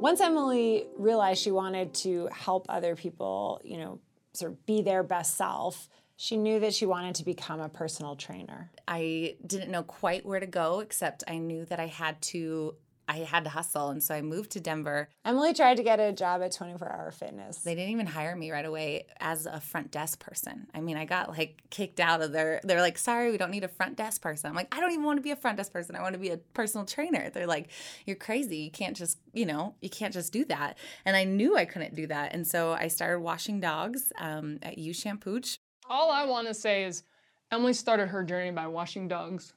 Once 0.00 0.20
Emily 0.20 0.86
realized 0.96 1.42
she 1.42 1.50
wanted 1.50 1.92
to 1.92 2.26
help 2.32 2.64
other 2.70 2.96
people, 2.96 3.60
you 3.62 3.76
know, 3.76 4.00
sort 4.32 4.52
of 4.52 4.64
be 4.64 4.80
their 4.80 5.02
best 5.02 5.36
self, 5.36 5.88
she 6.16 6.36
knew 6.36 6.58
that 6.60 6.72
she 6.72 6.86
wanted 6.86 7.14
to 7.14 7.24
become 7.24 7.60
a 7.60 7.68
personal 7.68 8.16
trainer. 8.16 8.70
I 8.88 9.36
didn't 9.46 9.70
know 9.70 9.82
quite 9.82 10.24
where 10.24 10.40
to 10.40 10.46
go 10.46 10.80
except 10.80 11.22
I 11.28 11.36
knew 11.36 11.66
that 11.66 11.78
I 11.78 11.86
had 11.86 12.20
to 12.22 12.74
I 13.10 13.18
had 13.18 13.44
to 13.44 13.50
hustle 13.50 13.90
and 13.90 14.02
so 14.02 14.14
I 14.14 14.22
moved 14.22 14.52
to 14.52 14.60
Denver 14.60 15.08
Emily 15.24 15.52
tried 15.52 15.76
to 15.76 15.82
get 15.82 16.00
a 16.00 16.12
job 16.12 16.42
at 16.42 16.52
24 16.52 16.90
Hour 16.90 17.10
Fitness. 17.10 17.58
They 17.58 17.74
didn't 17.74 17.90
even 17.90 18.06
hire 18.06 18.34
me 18.34 18.50
right 18.50 18.64
away 18.64 19.06
as 19.18 19.46
a 19.46 19.60
front 19.60 19.90
desk 19.90 20.18
person. 20.18 20.66
I 20.74 20.80
mean, 20.80 20.96
I 20.96 21.04
got 21.04 21.28
like 21.28 21.62
kicked 21.70 22.00
out 22.00 22.22
of 22.22 22.32
their. 22.32 22.60
They're 22.62 22.80
like, 22.80 22.98
"Sorry, 22.98 23.30
we 23.30 23.38
don't 23.38 23.50
need 23.50 23.64
a 23.64 23.68
front 23.68 23.96
desk 23.96 24.22
person." 24.22 24.48
I'm 24.48 24.56
like, 24.56 24.74
"I 24.74 24.80
don't 24.80 24.92
even 24.92 25.04
want 25.04 25.18
to 25.18 25.22
be 25.22 25.30
a 25.30 25.36
front 25.36 25.58
desk 25.58 25.72
person. 25.72 25.94
I 25.94 26.02
want 26.02 26.14
to 26.14 26.18
be 26.18 26.30
a 26.30 26.38
personal 26.38 26.86
trainer." 26.86 27.30
They're 27.30 27.46
like, 27.46 27.70
"You're 28.06 28.16
crazy. 28.16 28.58
You 28.58 28.70
can't 28.70 28.96
just, 28.96 29.18
you 29.32 29.46
know, 29.46 29.74
you 29.80 29.90
can't 29.90 30.12
just 30.12 30.32
do 30.32 30.44
that." 30.46 30.78
And 31.04 31.16
I 31.16 31.24
knew 31.24 31.56
I 31.56 31.64
couldn't 31.64 31.94
do 31.94 32.06
that, 32.06 32.34
and 32.34 32.46
so 32.46 32.72
I 32.72 32.88
started 32.88 33.20
washing 33.20 33.60
dogs 33.60 34.12
um, 34.18 34.58
at 34.62 34.78
U 34.78 34.92
Shampooch. 34.92 35.58
All 35.88 36.10
I 36.10 36.24
want 36.24 36.48
to 36.48 36.54
say 36.54 36.84
is 36.84 37.02
Emily 37.50 37.72
started 37.72 38.08
her 38.08 38.24
journey 38.24 38.52
by 38.52 38.66
washing 38.66 39.08
dogs. 39.08 39.52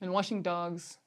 And 0.00 0.12
washing 0.12 0.42
dogs 0.42 0.98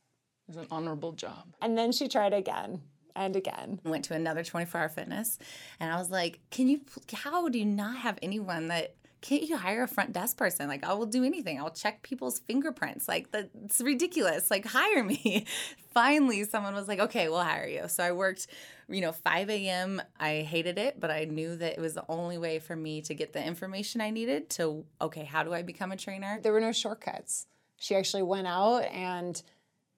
is 0.49 0.57
an 0.57 0.67
honorable 0.71 1.11
job. 1.11 1.45
And 1.61 1.77
then 1.77 1.91
she 1.91 2.07
tried 2.07 2.33
again 2.33 2.81
and 3.15 3.35
again. 3.35 3.79
Went 3.83 4.05
to 4.05 4.13
another 4.13 4.43
24 4.43 4.79
Hour 4.81 4.89
Fitness, 4.89 5.39
and 5.79 5.91
I 5.91 5.97
was 5.97 6.09
like, 6.09 6.39
"Can 6.51 6.67
you? 6.67 6.81
How 7.13 7.49
do 7.49 7.59
you 7.59 7.65
not 7.65 7.97
have 7.97 8.17
anyone 8.21 8.67
that?" 8.69 8.95
Can't 9.19 9.41
you 9.41 9.57
hire 9.57 9.81
a 9.81 9.87
front 9.87 10.13
desk 10.13 10.37
person? 10.37 10.67
Like, 10.67 10.85
I 10.85 10.93
will 10.93 11.07
do 11.07 11.23
anything. 11.23 11.59
I'll 11.59 11.71
check 11.71 12.03
people's 12.03 12.37
fingerprints. 12.37 13.07
Like, 13.07 13.31
that's 13.31 13.81
ridiculous. 13.81 14.51
Like, 14.51 14.63
hire 14.67 15.03
me. 15.03 15.47
Finally, 15.91 16.43
someone 16.43 16.75
was 16.75 16.87
like, 16.87 16.99
okay, 16.99 17.27
we'll 17.27 17.41
hire 17.41 17.67
you. 17.67 17.87
So 17.87 18.03
I 18.03 18.11
worked, 18.11 18.45
you 18.87 19.01
know, 19.01 19.11
5 19.11 19.49
a.m. 19.49 20.03
I 20.19 20.41
hated 20.47 20.77
it, 20.77 20.99
but 20.99 21.09
I 21.09 21.25
knew 21.25 21.55
that 21.55 21.73
it 21.73 21.81
was 21.81 21.95
the 21.95 22.05
only 22.07 22.37
way 22.37 22.59
for 22.59 22.75
me 22.75 23.01
to 23.01 23.15
get 23.15 23.33
the 23.33 23.43
information 23.43 24.01
I 24.01 24.11
needed 24.11 24.51
to, 24.51 24.85
okay, 25.01 25.23
how 25.23 25.41
do 25.41 25.51
I 25.51 25.63
become 25.63 25.91
a 25.91 25.97
trainer? 25.97 26.39
There 26.43 26.53
were 26.53 26.61
no 26.61 26.71
shortcuts. 26.71 27.47
She 27.77 27.95
actually 27.95 28.23
went 28.23 28.45
out 28.45 28.83
and, 28.83 29.41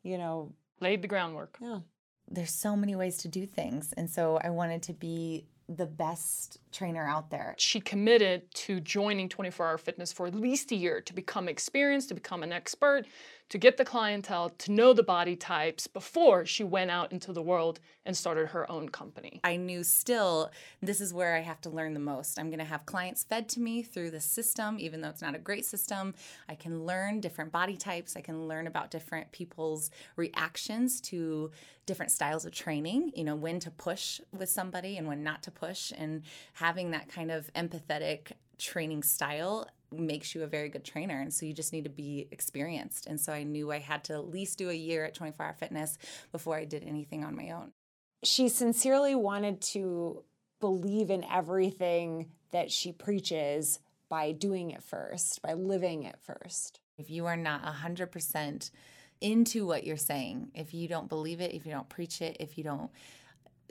you 0.04 0.18
know, 0.18 0.54
Laid 0.82 1.02
the 1.02 1.08
groundwork. 1.08 1.58
yeah. 1.62 1.80
There's 2.32 2.54
so 2.54 2.76
many 2.76 2.96
ways 2.96 3.18
to 3.18 3.28
do 3.28 3.46
things. 3.46 3.92
And 3.98 4.10
so 4.10 4.40
I 4.44 4.50
wanted 4.52 4.84
to 4.84 4.94
be 4.94 5.46
the 5.70 5.86
best 5.86 6.60
trainer 6.72 7.08
out 7.08 7.30
there. 7.30 7.54
She 7.58 7.80
committed 7.80 8.52
to 8.56 8.80
joining 8.80 9.30
24 9.30 9.68
Hour 9.68 9.78
Fitness 9.78 10.12
for 10.12 10.26
at 10.28 10.34
least 10.34 10.72
a 10.72 10.76
year 10.76 11.00
to 11.02 11.14
become 11.14 11.48
experienced, 11.48 12.10
to 12.10 12.16
become 12.16 12.42
an 12.42 12.52
expert, 12.52 13.06
to 13.50 13.58
get 13.58 13.78
the 13.78 13.86
clientele, 13.86 14.50
to 14.50 14.72
know 14.72 14.94
the 14.94 15.04
body 15.04 15.36
types 15.36 15.88
before 15.88 16.46
she 16.46 16.64
went 16.64 16.92
out 16.92 17.12
into 17.12 17.34
the 17.34 17.42
world 17.42 17.80
and 18.06 18.16
started 18.16 18.48
her 18.48 18.70
own 18.72 18.90
company. 18.90 19.40
I 19.44 19.58
knew 19.58 19.84
still 19.84 20.52
this 20.82 21.02
is 21.02 21.14
where 21.14 21.36
I 21.36 21.42
have 21.42 21.62
to 21.62 21.70
learn 21.70 21.94
the 21.94 22.00
most. 22.00 22.40
I'm 22.40 22.50
going 22.50 22.60
to 22.60 22.66
have 22.66 22.86
clients 22.86 23.24
fed 23.24 23.50
to 23.50 23.60
me 23.60 23.82
through 23.82 24.12
the 24.12 24.20
system, 24.20 24.78
even 24.80 25.02
though 25.02 25.10
it's 25.10 25.22
not 25.22 25.36
a 25.36 25.40
great 25.40 25.66
system. 25.66 26.14
I 26.48 26.56
can 26.56 26.86
learn 26.86 27.22
different 27.22 27.52
body 27.52 27.78
types. 27.78 28.16
I 28.16 28.22
can 28.22 28.48
learn 28.48 28.68
about 28.68 28.92
different 28.92 29.32
people's 29.32 29.90
reactions 30.16 31.02
to 31.02 31.52
different 31.90 32.12
styles 32.12 32.46
of 32.46 32.52
training, 32.52 33.12
you 33.16 33.24
know, 33.24 33.36
when 33.36 33.60
to 33.60 33.72
push 33.72 34.22
with 34.32 34.48
somebody 34.48 34.96
and 34.96 35.08
when 35.08 35.24
not 35.24 35.42
to 35.42 35.50
push. 35.50 35.92
And 35.98 36.22
having 36.54 36.92
that 36.92 37.10
kind 37.10 37.32
of 37.32 37.52
empathetic 37.54 38.34
training 38.60 39.02
style 39.02 39.68
makes 39.92 40.36
you 40.36 40.44
a 40.44 40.48
very 40.48 40.70
good 40.70 40.86
trainer. 40.86 41.20
And 41.20 41.34
so 41.34 41.48
you 41.48 41.54
just 41.54 41.74
need 41.74 41.86
to 41.86 41.90
be 41.90 42.28
experienced. 42.30 43.08
And 43.08 43.20
so 43.20 43.34
I 43.34 43.42
knew 43.42 43.72
I 43.72 43.80
had 43.80 44.04
to 44.04 44.14
at 44.14 44.30
least 44.30 44.60
do 44.60 44.70
a 44.70 44.74
year 44.74 45.04
at 45.04 45.16
24 45.16 45.44
Hour 45.44 45.54
Fitness 45.54 45.98
before 46.32 46.58
I 46.58 46.66
did 46.66 46.84
anything 46.84 47.24
on 47.26 47.36
my 47.36 47.50
own. 47.50 47.72
She 48.24 48.50
sincerely 48.50 49.16
wanted 49.16 49.60
to 49.74 50.24
believe 50.60 51.10
in 51.10 51.24
everything 51.24 52.28
that 52.52 52.72
she 52.72 52.92
preaches 52.92 53.80
by 54.10 54.32
doing 54.32 54.70
it 54.70 54.84
first, 54.84 55.42
by 55.42 55.54
living 55.54 56.04
it 56.04 56.20
first. 56.22 56.82
If 57.00 57.10
you 57.10 57.26
are 57.26 57.38
not 57.38 57.64
100% 57.66 58.70
into 59.22 59.66
what 59.66 59.84
you're 59.84 59.98
saying, 59.98 60.52
if 60.54 60.74
you 60.74 60.88
don't 60.88 61.10
believe 61.10 61.42
it, 61.42 61.54
if 61.54 61.66
you 61.66 61.72
don't 61.72 61.90
preach 61.90 62.22
it, 62.22 62.38
if 62.40 62.58
you 62.58 62.64
don't, 62.64 62.90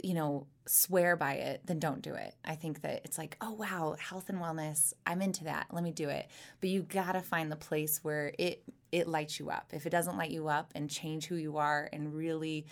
you 0.03 0.15
know, 0.15 0.47
swear 0.67 1.17
by 1.17 1.35
it, 1.35 1.63
then 1.65 1.79
don't 1.79 2.03
do 2.03 2.15
it. 2.15 2.35
I 2.45 2.55
think 2.55 2.83
that 2.83 3.03
it's 3.05 3.19
like, 3.19 3.37
oh, 3.41 3.53
wow, 3.53 3.97
health 3.99 4.29
and 4.29 4.39
wellness, 4.39 4.93
I'm 5.07 5.23
into 5.23 5.45
that. 5.45 5.67
Let 5.73 5.83
me 5.83 5.93
do 5.93 6.09
it. 6.09 6.29
But 6.61 6.71
you 6.71 6.83
got 6.83 7.13
to 7.13 7.21
find 7.21 7.51
the 7.51 7.57
place 7.57 8.01
where 8.03 8.33
it 8.39 8.63
it 8.91 9.07
lights 9.07 9.39
you 9.39 9.51
up. 9.51 9.67
If 9.73 9.85
it 9.85 9.91
doesn't 9.91 10.17
light 10.17 10.31
you 10.31 10.49
up 10.49 10.73
and 10.75 10.89
change 10.89 11.27
who 11.27 11.35
you 11.37 11.59
are 11.59 11.91
and 11.93 12.15
really 12.15 12.65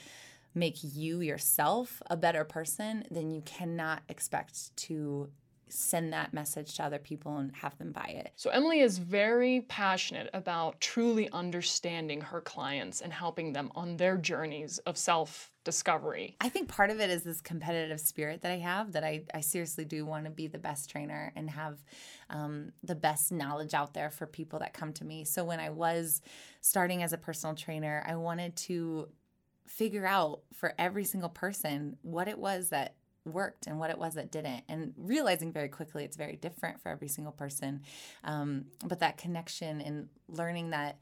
make 0.54 0.78
you 0.83 1.21
yourself 1.21 2.00
a 2.09 2.16
better 2.16 2.42
person, 2.42 3.04
then 3.11 3.30
you 3.30 3.42
cannot 3.42 4.02
expect 4.09 4.75
to 4.76 5.28
send 5.69 6.13
that 6.13 6.33
message 6.33 6.75
to 6.75 6.85
other 6.85 6.99
people 6.99 7.39
and 7.39 7.55
have 7.57 7.77
them 7.79 7.93
buy 7.93 8.07
it. 8.07 8.33
So, 8.37 8.51
Emily 8.51 8.81
is 8.81 8.99
very 8.99 9.63
passionate 9.63 10.31
about 10.33 10.81
truly 10.81 11.29
understanding 11.31 12.21
her 12.21 12.41
clients 12.41 13.01
and 13.01 13.13
helping 13.13 13.53
them 13.53 13.73
on 13.75 13.97
their 13.97 14.17
journeys 14.17 14.79
of 14.79 14.97
self 14.97 15.51
discovery. 15.65 16.37
I 16.41 16.49
think 16.49 16.69
part 16.69 16.91
of 16.91 17.01
it 17.01 17.11
is 17.11 17.25
this 17.25 17.41
competitive 17.41 18.01
spirit 18.01 18.43
that 18.43 18.53
I 18.53 18.59
have 18.59 18.93
that 18.93 19.03
I, 19.03 19.25
I 19.35 19.41
seriously 19.41 19.85
do 19.85 20.07
want 20.07 20.25
to 20.25 20.31
be 20.31 20.47
the 20.47 20.59
best 20.59 20.89
trainer 20.89 21.33
and 21.35 21.51
have 21.51 21.83
um, 22.31 22.73
the 22.85 22.95
best 22.95 23.33
knowledge 23.33 23.75
out 23.75 23.93
there 23.93 24.11
for 24.11 24.27
people 24.27 24.61
that 24.61 24.73
come 24.73 24.93
to 24.95 25.05
me. 25.05 25.25
So, 25.25 25.45
when 25.45 25.61
I 25.61 25.71
was 25.71 26.23
starting 26.61 27.03
as 27.03 27.13
a 27.13 27.19
personal 27.19 27.55
trainer, 27.55 28.05
I 28.07 28.17
wanted 28.17 28.57
to 28.57 29.09
figure 29.67 30.07
out 30.07 30.43
for 30.53 30.75
every 30.79 31.05
single 31.05 31.29
person 31.29 31.97
what 32.03 32.29
it 32.29 32.39
was 32.39 32.69
that 32.71 32.96
worked 33.26 33.66
and 33.66 33.78
what 33.78 33.90
it 33.90 33.99
was 33.99 34.14
that 34.14 34.30
didn't 34.30 34.64
and 34.68 34.95
realizing 34.97 35.52
very 35.52 35.68
quickly 35.68 36.04
it's 36.04 36.16
very 36.16 36.37
different 36.37 36.80
for 36.80 36.88
every 36.90 37.09
single 37.09 37.33
person. 37.33 37.83
Um, 38.25 38.66
but 38.85 39.00
that 39.00 39.18
connection 39.18 39.80
and 39.80 40.09
learning 40.28 40.71
that 40.71 40.99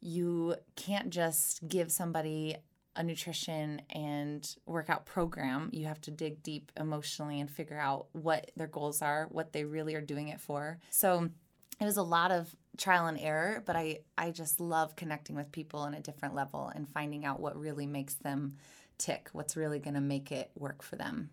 you 0.00 0.56
can't 0.76 1.10
just 1.10 1.66
give 1.66 1.90
somebody 1.90 2.56
a 2.94 3.02
nutrition 3.02 3.82
and 3.90 4.56
workout 4.64 5.04
program. 5.04 5.68
You 5.72 5.86
have 5.86 6.00
to 6.02 6.10
dig 6.10 6.42
deep 6.42 6.72
emotionally 6.78 7.40
and 7.40 7.50
figure 7.50 7.78
out 7.78 8.06
what 8.12 8.50
their 8.56 8.66
goals 8.66 9.02
are 9.02 9.26
what 9.30 9.52
they 9.52 9.64
really 9.64 9.94
are 9.94 10.00
doing 10.00 10.28
it 10.28 10.40
for. 10.40 10.78
So 10.90 11.28
it 11.80 11.84
was 11.84 11.96
a 11.96 12.02
lot 12.02 12.30
of 12.30 12.54
trial 12.76 13.06
and 13.06 13.18
error 13.18 13.62
but 13.64 13.76
i 13.76 13.98
i 14.18 14.30
just 14.30 14.60
love 14.60 14.96
connecting 14.96 15.34
with 15.36 15.50
people 15.52 15.80
on 15.80 15.94
a 15.94 16.00
different 16.00 16.34
level 16.34 16.70
and 16.74 16.88
finding 16.88 17.24
out 17.24 17.40
what 17.40 17.58
really 17.58 17.86
makes 17.86 18.14
them 18.14 18.56
tick 18.98 19.28
what's 19.32 19.56
really 19.56 19.78
going 19.78 19.94
to 19.94 20.00
make 20.00 20.30
it 20.30 20.50
work 20.54 20.82
for 20.82 20.96
them 20.96 21.30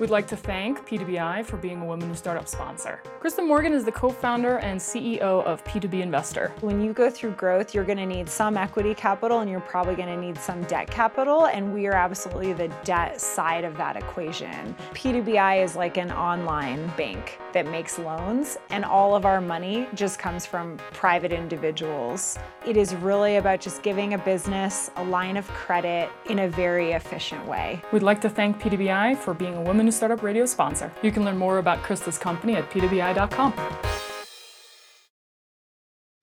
We'd 0.00 0.10
like 0.10 0.26
to 0.28 0.36
thank 0.36 0.84
PWI 0.88 1.44
for 1.44 1.56
being 1.56 1.80
a 1.80 1.84
Women 1.84 2.08
Who 2.08 2.16
Startup 2.16 2.48
sponsor. 2.48 3.00
Krista 3.20 3.46
Morgan 3.46 3.72
is 3.72 3.84
the 3.84 3.92
co 3.92 4.08
founder 4.08 4.58
and 4.58 4.80
CEO 4.80 5.20
of 5.20 5.62
P2B 5.62 6.00
Investor. 6.00 6.52
When 6.62 6.80
you 6.80 6.92
go 6.92 7.08
through 7.08 7.30
growth, 7.32 7.74
you're 7.74 7.84
going 7.84 7.98
to 7.98 8.06
need 8.06 8.28
some 8.28 8.56
equity 8.56 8.92
capital 8.92 9.38
and 9.38 9.48
you're 9.48 9.60
probably 9.60 9.94
going 9.94 10.08
to 10.08 10.16
need 10.16 10.36
some 10.36 10.64
debt 10.64 10.90
capital. 10.90 11.46
And 11.46 11.72
we 11.72 11.86
are 11.86 11.92
absolutely 11.92 12.54
the 12.54 12.68
debt 12.82 13.20
side 13.20 13.62
of 13.62 13.76
that 13.76 13.96
equation. 13.96 14.74
P2BI 14.94 15.62
is 15.62 15.76
like 15.76 15.96
an 15.96 16.10
online 16.10 16.88
bank 16.96 17.38
that 17.52 17.68
makes 17.68 17.96
loans, 17.96 18.58
and 18.70 18.84
all 18.84 19.14
of 19.14 19.24
our 19.24 19.40
money 19.40 19.86
just 19.94 20.18
comes 20.18 20.44
from 20.44 20.76
private 20.92 21.30
individuals. 21.30 22.36
It 22.66 22.76
is 22.76 22.96
really 22.96 23.36
about 23.36 23.60
just 23.60 23.84
giving 23.84 24.14
a 24.14 24.18
business 24.18 24.90
a 24.96 25.04
line 25.04 25.36
of 25.36 25.46
credit 25.48 26.10
in 26.28 26.40
a 26.40 26.48
very 26.48 26.92
efficient 26.92 27.46
way. 27.46 27.80
We'd 27.92 28.02
like 28.02 28.20
to 28.22 28.28
thank 28.28 28.60
P2BI 28.60 29.18
for 29.18 29.34
being 29.34 29.54
a 29.54 29.62
Women 29.62 29.83
Who 29.84 29.90
Startup 29.90 30.22
Radio 30.22 30.46
sponsor. 30.46 30.90
You 31.02 31.12
can 31.12 31.26
learn 31.26 31.36
more 31.36 31.58
about 31.58 31.82
Krista's 31.82 32.16
company 32.16 32.54
at 32.54 32.70
p2bi.com. 32.70 33.52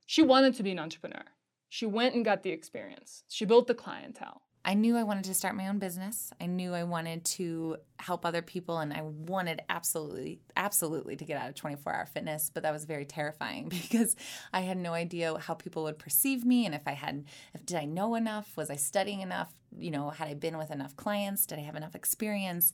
She 0.07 0.23
wanted 0.23 0.55
to 0.55 0.63
be 0.63 0.71
an 0.71 0.79
entrepreneur. 0.79 1.25
She 1.69 1.85
went 1.85 2.15
and 2.15 2.25
got 2.25 2.41
the 2.41 2.49
experience. 2.49 3.23
She 3.29 3.45
built 3.45 3.67
the 3.67 3.75
clientele. 3.75 4.41
I 4.63 4.75
knew 4.75 4.95
I 4.95 5.03
wanted 5.03 5.23
to 5.23 5.33
start 5.33 5.55
my 5.55 5.67
own 5.67 5.79
business. 5.79 6.31
I 6.39 6.45
knew 6.45 6.73
I 6.73 6.83
wanted 6.83 7.25
to 7.25 7.77
help 7.97 8.25
other 8.25 8.43
people 8.43 8.77
and 8.77 8.93
I 8.93 9.01
wanted 9.01 9.61
absolutely 9.69 10.39
absolutely 10.55 11.15
to 11.15 11.25
get 11.25 11.41
out 11.41 11.49
of 11.49 11.55
24-hour 11.55 12.05
fitness, 12.05 12.51
but 12.53 12.63
that 12.63 12.71
was 12.71 12.85
very 12.85 13.05
terrifying 13.05 13.69
because 13.69 14.15
I 14.53 14.61
had 14.61 14.77
no 14.77 14.93
idea 14.93 15.35
how 15.39 15.55
people 15.55 15.83
would 15.83 15.97
perceive 15.97 16.45
me 16.45 16.65
and 16.65 16.75
if 16.75 16.87
I 16.87 16.91
had 16.91 17.25
if 17.53 17.65
did 17.65 17.77
I 17.77 17.85
know 17.85 18.13
enough, 18.13 18.55
was 18.55 18.69
I 18.69 18.75
studying 18.75 19.21
enough, 19.21 19.51
you 19.77 19.89
know, 19.89 20.11
had 20.11 20.27
I 20.27 20.35
been 20.35 20.57
with 20.57 20.69
enough 20.69 20.95
clients, 20.95 21.47
did 21.47 21.57
I 21.57 21.63
have 21.63 21.75
enough 21.75 21.95
experience? 21.95 22.71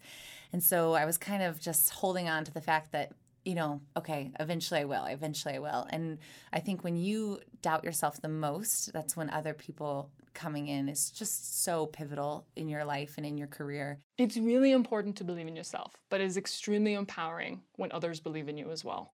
And 0.51 0.62
so 0.62 0.94
I 0.94 1.06
was 1.06 1.17
kind 1.17 1.41
of 1.41 1.60
just 1.62 1.89
holding 1.91 2.27
on 2.27 2.44
to 2.44 2.53
the 2.53 2.62
fact 2.62 2.91
that 2.91 3.13
you 3.46 3.56
know, 3.56 3.79
okay, 3.96 4.29
eventually 4.41 4.82
I 4.82 4.84
will, 4.84 5.06
eventually 5.06 5.56
I 5.56 5.60
will. 5.60 5.88
And 5.89 6.17
I 6.51 6.60
think 6.60 6.84
when 6.84 6.98
you 6.98 7.39
doubt 7.62 7.86
yourself 7.86 8.20
the 8.20 8.27
most, 8.27 8.91
that's 8.91 9.15
when 9.15 9.29
other 9.29 9.53
people 9.53 10.12
coming 10.38 10.67
in 10.67 10.88
is 10.88 11.10
just 11.10 11.63
so 11.63 11.88
pivotal 11.88 12.46
in 12.56 12.70
your 12.70 12.86
life 12.86 13.15
and 13.17 13.25
in 13.25 13.38
your 13.38 13.48
career. 13.48 14.00
It's 14.17 14.38
really 14.38 14.72
important 14.72 15.17
to 15.17 15.24
believe 15.24 15.48
in 15.48 15.56
yourself, 15.56 15.96
but 16.10 16.22
it's 16.22 16.38
extremely 16.38 16.94
empowering 16.94 17.62
when 17.75 17.91
others 17.91 18.20
believe 18.20 18.48
in 18.48 18.58
you 18.58 18.72
as 18.72 18.86
well. 18.86 19.13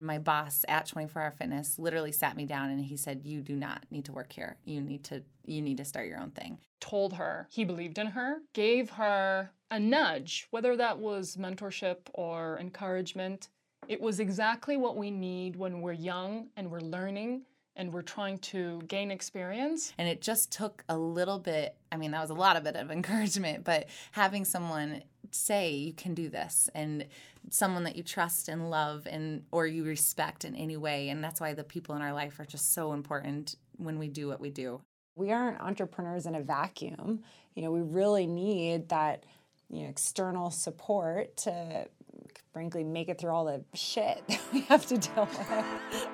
My 0.00 0.18
boss 0.18 0.64
at 0.66 0.86
24 0.86 1.22
Hour 1.22 1.30
Fitness 1.30 1.78
literally 1.78 2.10
sat 2.10 2.36
me 2.36 2.46
down 2.46 2.70
and 2.70 2.84
he 2.84 2.96
said, 2.96 3.24
"You 3.24 3.40
do 3.42 3.54
not 3.54 3.84
need 3.90 4.06
to 4.06 4.12
work 4.12 4.32
here. 4.32 4.56
You 4.64 4.80
need 4.80 5.04
to 5.04 5.22
you 5.44 5.62
need 5.62 5.76
to 5.76 5.84
start 5.84 6.08
your 6.08 6.18
own 6.18 6.32
thing." 6.32 6.58
Told 6.80 7.12
her 7.12 7.46
he 7.50 7.64
believed 7.64 7.98
in 7.98 8.08
her, 8.08 8.38
gave 8.52 8.90
her 8.90 9.52
a 9.70 9.78
nudge, 9.78 10.48
whether 10.50 10.76
that 10.76 10.98
was 10.98 11.36
mentorship 11.36 11.98
or 12.14 12.58
encouragement. 12.58 13.50
It 13.86 14.00
was 14.00 14.18
exactly 14.18 14.76
what 14.76 14.96
we 14.96 15.10
need 15.10 15.54
when 15.54 15.82
we're 15.82 15.92
young 15.92 16.48
and 16.56 16.70
we're 16.70 16.80
learning 16.80 17.44
and 17.76 17.92
we're 17.92 18.02
trying 18.02 18.38
to 18.38 18.82
gain 18.86 19.10
experience. 19.10 19.92
And 19.98 20.08
it 20.08 20.20
just 20.20 20.52
took 20.52 20.84
a 20.88 20.96
little 20.96 21.38
bit, 21.38 21.76
I 21.90 21.96
mean, 21.96 22.10
that 22.10 22.20
was 22.20 22.30
a 22.30 22.34
lot 22.34 22.56
of 22.56 22.64
bit 22.64 22.76
of 22.76 22.90
encouragement, 22.90 23.64
but 23.64 23.86
having 24.12 24.44
someone 24.44 25.02
say 25.30 25.70
you 25.72 25.92
can 25.92 26.14
do 26.14 26.28
this 26.28 26.68
and 26.74 27.06
someone 27.48 27.84
that 27.84 27.96
you 27.96 28.02
trust 28.02 28.48
and 28.48 28.70
love 28.70 29.06
and 29.10 29.44
or 29.50 29.66
you 29.66 29.82
respect 29.84 30.44
in 30.44 30.54
any 30.54 30.76
way 30.76 31.08
and 31.08 31.24
that's 31.24 31.40
why 31.40 31.54
the 31.54 31.64
people 31.64 31.94
in 31.94 32.02
our 32.02 32.12
life 32.12 32.38
are 32.38 32.44
just 32.44 32.74
so 32.74 32.92
important 32.92 33.56
when 33.78 33.98
we 33.98 34.08
do 34.08 34.28
what 34.28 34.40
we 34.40 34.50
do. 34.50 34.80
We 35.16 35.32
aren't 35.32 35.60
entrepreneurs 35.60 36.26
in 36.26 36.34
a 36.34 36.42
vacuum. 36.42 37.22
You 37.54 37.62
know, 37.62 37.70
we 37.70 37.80
really 37.80 38.26
need 38.26 38.90
that 38.90 39.24
you 39.70 39.84
know, 39.84 39.88
external 39.88 40.50
support 40.50 41.36
to 41.38 41.86
frankly 42.52 42.84
make 42.84 43.08
it 43.08 43.18
through 43.18 43.30
all 43.30 43.46
the 43.46 43.64
shit 43.74 44.22
that 44.28 44.40
we 44.52 44.60
have 44.62 44.86
to 44.86 44.98
deal 44.98 45.26
with. 45.26 46.06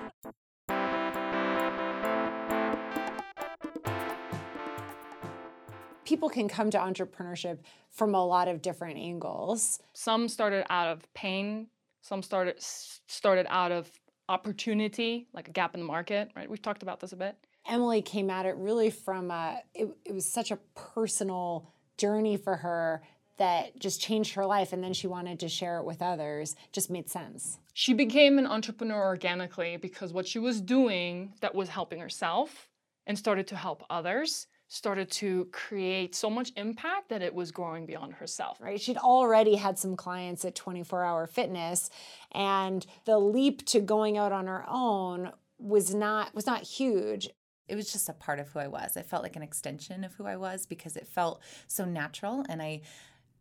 People 6.09 6.31
can 6.31 6.49
come 6.49 6.71
to 6.71 6.79
entrepreneurship 6.79 7.59
from 7.91 8.15
a 8.15 8.25
lot 8.25 8.49
of 8.49 8.63
different 8.63 8.97
angles. 8.97 9.79
Some 9.93 10.27
started 10.27 10.65
out 10.71 10.89
of 10.89 11.13
pain, 11.13 11.67
some 12.01 12.23
started 12.23 12.55
started 12.59 13.45
out 13.51 13.73
of 13.73 13.91
opportunity, 14.27 15.29
like 15.35 15.49
a 15.49 15.51
gap 15.51 15.75
in 15.75 15.81
the 15.81 15.87
market, 15.87 16.31
right? 16.35 16.49
We've 16.49 16.63
talked 16.63 16.83
about 16.83 17.01
this 17.01 17.13
a 17.13 17.17
bit. 17.17 17.37
Emily 17.69 18.01
came 18.01 18.31
at 18.31 18.47
it 18.47 18.57
really 18.57 18.89
from 18.89 19.31
a, 19.31 19.61
it, 19.75 19.95
it 20.07 20.15
was 20.15 20.25
such 20.25 20.51
a 20.51 20.57
personal 20.75 21.75
journey 21.99 22.39
for 22.39 22.57
her 22.57 23.03
that 23.37 23.79
just 23.79 24.01
changed 24.01 24.33
her 24.33 24.47
life 24.47 24.73
and 24.73 24.83
then 24.83 24.95
she 24.95 25.09
wanted 25.09 25.39
to 25.41 25.49
share 25.51 25.77
it 25.77 25.85
with 25.85 26.01
others 26.01 26.57
just 26.73 26.89
made 26.89 27.11
sense. 27.11 27.59
She 27.75 27.93
became 27.93 28.39
an 28.39 28.47
entrepreneur 28.47 29.05
organically 29.05 29.77
because 29.77 30.15
what 30.15 30.27
she 30.27 30.39
was 30.39 30.63
doing 30.63 31.35
that 31.43 31.55
was 31.55 31.69
helping 31.69 32.01
herself 32.01 32.71
and 33.07 33.19
started 33.19 33.47
to 33.49 33.57
help 33.57 33.85
others 33.91 34.47
started 34.69 35.11
to 35.11 35.47
create 35.51 36.15
so 36.15 36.29
much 36.29 36.53
impact 36.57 37.09
that 37.09 37.23
it 37.23 37.35
was 37.35 37.51
growing 37.51 37.87
beyond 37.87 38.15
herself. 38.15 38.61
Right? 38.61 38.81
She'd 38.81 38.99
already 38.99 39.57
had 39.57 39.79
some 39.79 39.97
clients 39.97 40.45
at 40.45 40.55
24 40.55 41.05
Hour 41.05 41.27
Fitness 41.27 41.91
and 42.33 42.87
the 43.05 43.19
leap 43.19 43.65
to 43.67 43.81
going 43.81 44.19
out 44.19 44.33
on 44.33 44.47
her 44.47 44.65
own 44.69 45.33
was 45.59 45.95
not 45.95 46.35
was 46.35 46.47
not 46.47 46.63
huge 46.63 47.29
it 47.69 47.77
was 47.77 47.93
just 47.93 48.09
a 48.09 48.15
part 48.15 48.41
of 48.41 48.49
who 48.49 48.59
I 48.59 48.67
was. 48.67 48.97
I 48.97 49.03
felt 49.03 49.23
like 49.23 49.37
an 49.37 49.43
extension 49.43 50.03
of 50.03 50.15
who 50.15 50.25
I 50.25 50.37
was 50.37 50.67
because 50.67 50.97
it 50.97 51.07
felt 51.07 51.43
so 51.67 51.85
natural 51.85 52.45
and 52.49 52.63
I 52.63 52.81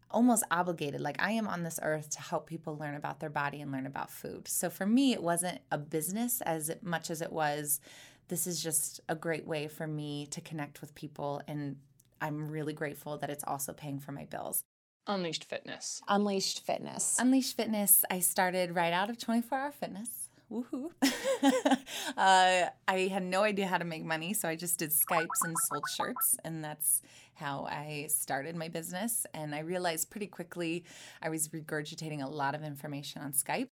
almost 0.09 0.43
obligated 0.51 1.01
like 1.01 1.21
I 1.21 1.31
am 1.31 1.47
on 1.47 1.63
this 1.63 1.79
earth 1.81 2.09
to 2.11 2.21
help 2.21 2.47
people 2.47 2.77
learn 2.77 2.95
about 2.95 3.19
their 3.19 3.29
body 3.29 3.61
and 3.61 3.71
learn 3.71 3.85
about 3.85 4.09
food. 4.09 4.47
So 4.47 4.69
for 4.69 4.85
me 4.85 5.13
it 5.13 5.23
wasn't 5.23 5.59
a 5.71 5.77
business 5.77 6.41
as 6.41 6.71
much 6.81 7.09
as 7.09 7.21
it 7.21 7.31
was 7.31 7.79
this 8.27 8.47
is 8.47 8.61
just 8.61 8.99
a 9.07 9.15
great 9.15 9.45
way 9.47 9.67
for 9.67 9.87
me 9.87 10.27
to 10.27 10.41
connect 10.41 10.81
with 10.81 10.95
people 10.95 11.41
and 11.47 11.77
I'm 12.21 12.49
really 12.49 12.73
grateful 12.73 13.17
that 13.17 13.29
it's 13.29 13.43
also 13.45 13.73
paying 13.73 13.99
for 13.99 14.11
my 14.11 14.25
bills. 14.25 14.63
Unleashed 15.05 15.45
Fitness. 15.45 16.01
Unleashed 16.07 16.65
Fitness. 16.65 17.17
Unleashed 17.19 17.55
Fitness, 17.55 18.03
I 18.09 18.19
started 18.19 18.75
right 18.75 18.91
out 18.91 19.09
of 19.09 19.17
24 19.17 19.57
Hour 19.57 19.71
Fitness 19.71 20.27
woohoo. 20.51 20.91
uh, 22.17 22.69
I 22.87 22.97
had 23.11 23.23
no 23.23 23.43
idea 23.43 23.67
how 23.67 23.77
to 23.77 23.85
make 23.85 24.03
money, 24.03 24.33
so 24.33 24.47
I 24.47 24.55
just 24.55 24.79
did 24.79 24.91
Skypes 24.91 25.43
and 25.43 25.55
sold 25.67 25.83
shirts, 25.95 26.37
and 26.43 26.63
that's 26.63 27.01
how 27.33 27.67
I 27.69 28.07
started 28.09 28.55
my 28.55 28.67
business. 28.67 29.25
And 29.33 29.53
I 29.53 29.59
realized 29.59 30.09
pretty 30.09 30.27
quickly 30.27 30.85
I 31.21 31.29
was 31.29 31.49
regurgitating 31.49 32.23
a 32.23 32.27
lot 32.27 32.55
of 32.55 32.63
information 32.63 33.21
on 33.21 33.33
Skype. 33.33 33.67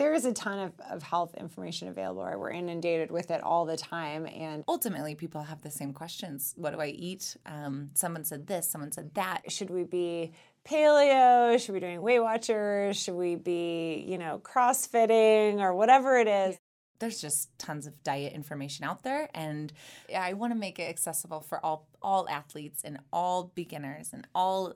There 0.00 0.14
is 0.14 0.24
a 0.24 0.32
ton 0.32 0.58
of, 0.58 0.72
of 0.90 1.02
health 1.02 1.34
information 1.34 1.88
available. 1.88 2.24
Right? 2.24 2.38
We're 2.38 2.52
inundated 2.52 3.10
with 3.10 3.30
it 3.30 3.42
all 3.42 3.66
the 3.66 3.76
time. 3.76 4.26
And 4.26 4.64
ultimately, 4.66 5.14
people 5.14 5.42
have 5.42 5.60
the 5.60 5.70
same 5.70 5.92
questions 5.92 6.54
What 6.56 6.72
do 6.72 6.80
I 6.80 6.86
eat? 6.86 7.36
Um, 7.44 7.90
someone 7.92 8.24
said 8.24 8.46
this, 8.46 8.66
someone 8.66 8.92
said 8.92 9.12
that. 9.12 9.52
Should 9.52 9.68
we 9.68 9.84
be 9.84 10.32
paleo? 10.66 11.60
Should 11.60 11.74
we 11.74 11.80
be 11.80 11.86
doing 11.86 12.00
Weight 12.00 12.20
Watchers? 12.20 12.96
Should 12.96 13.14
we 13.16 13.34
be, 13.36 14.02
you 14.08 14.16
know, 14.16 14.40
CrossFitting 14.42 15.60
or 15.60 15.74
whatever 15.74 16.16
it 16.16 16.28
is? 16.28 16.58
there's 16.98 17.20
just 17.20 17.48
tons 17.58 17.86
of 17.86 18.02
diet 18.02 18.34
information 18.34 18.84
out 18.84 19.02
there 19.02 19.30
and 19.32 19.72
I 20.14 20.34
want 20.34 20.52
to 20.52 20.58
make 20.58 20.78
it 20.78 20.82
accessible 20.82 21.40
for 21.40 21.64
all 21.64 21.88
all 22.02 22.28
athletes 22.28 22.82
and 22.84 22.98
all 23.10 23.52
beginners 23.54 24.10
and 24.12 24.26
all 24.34 24.74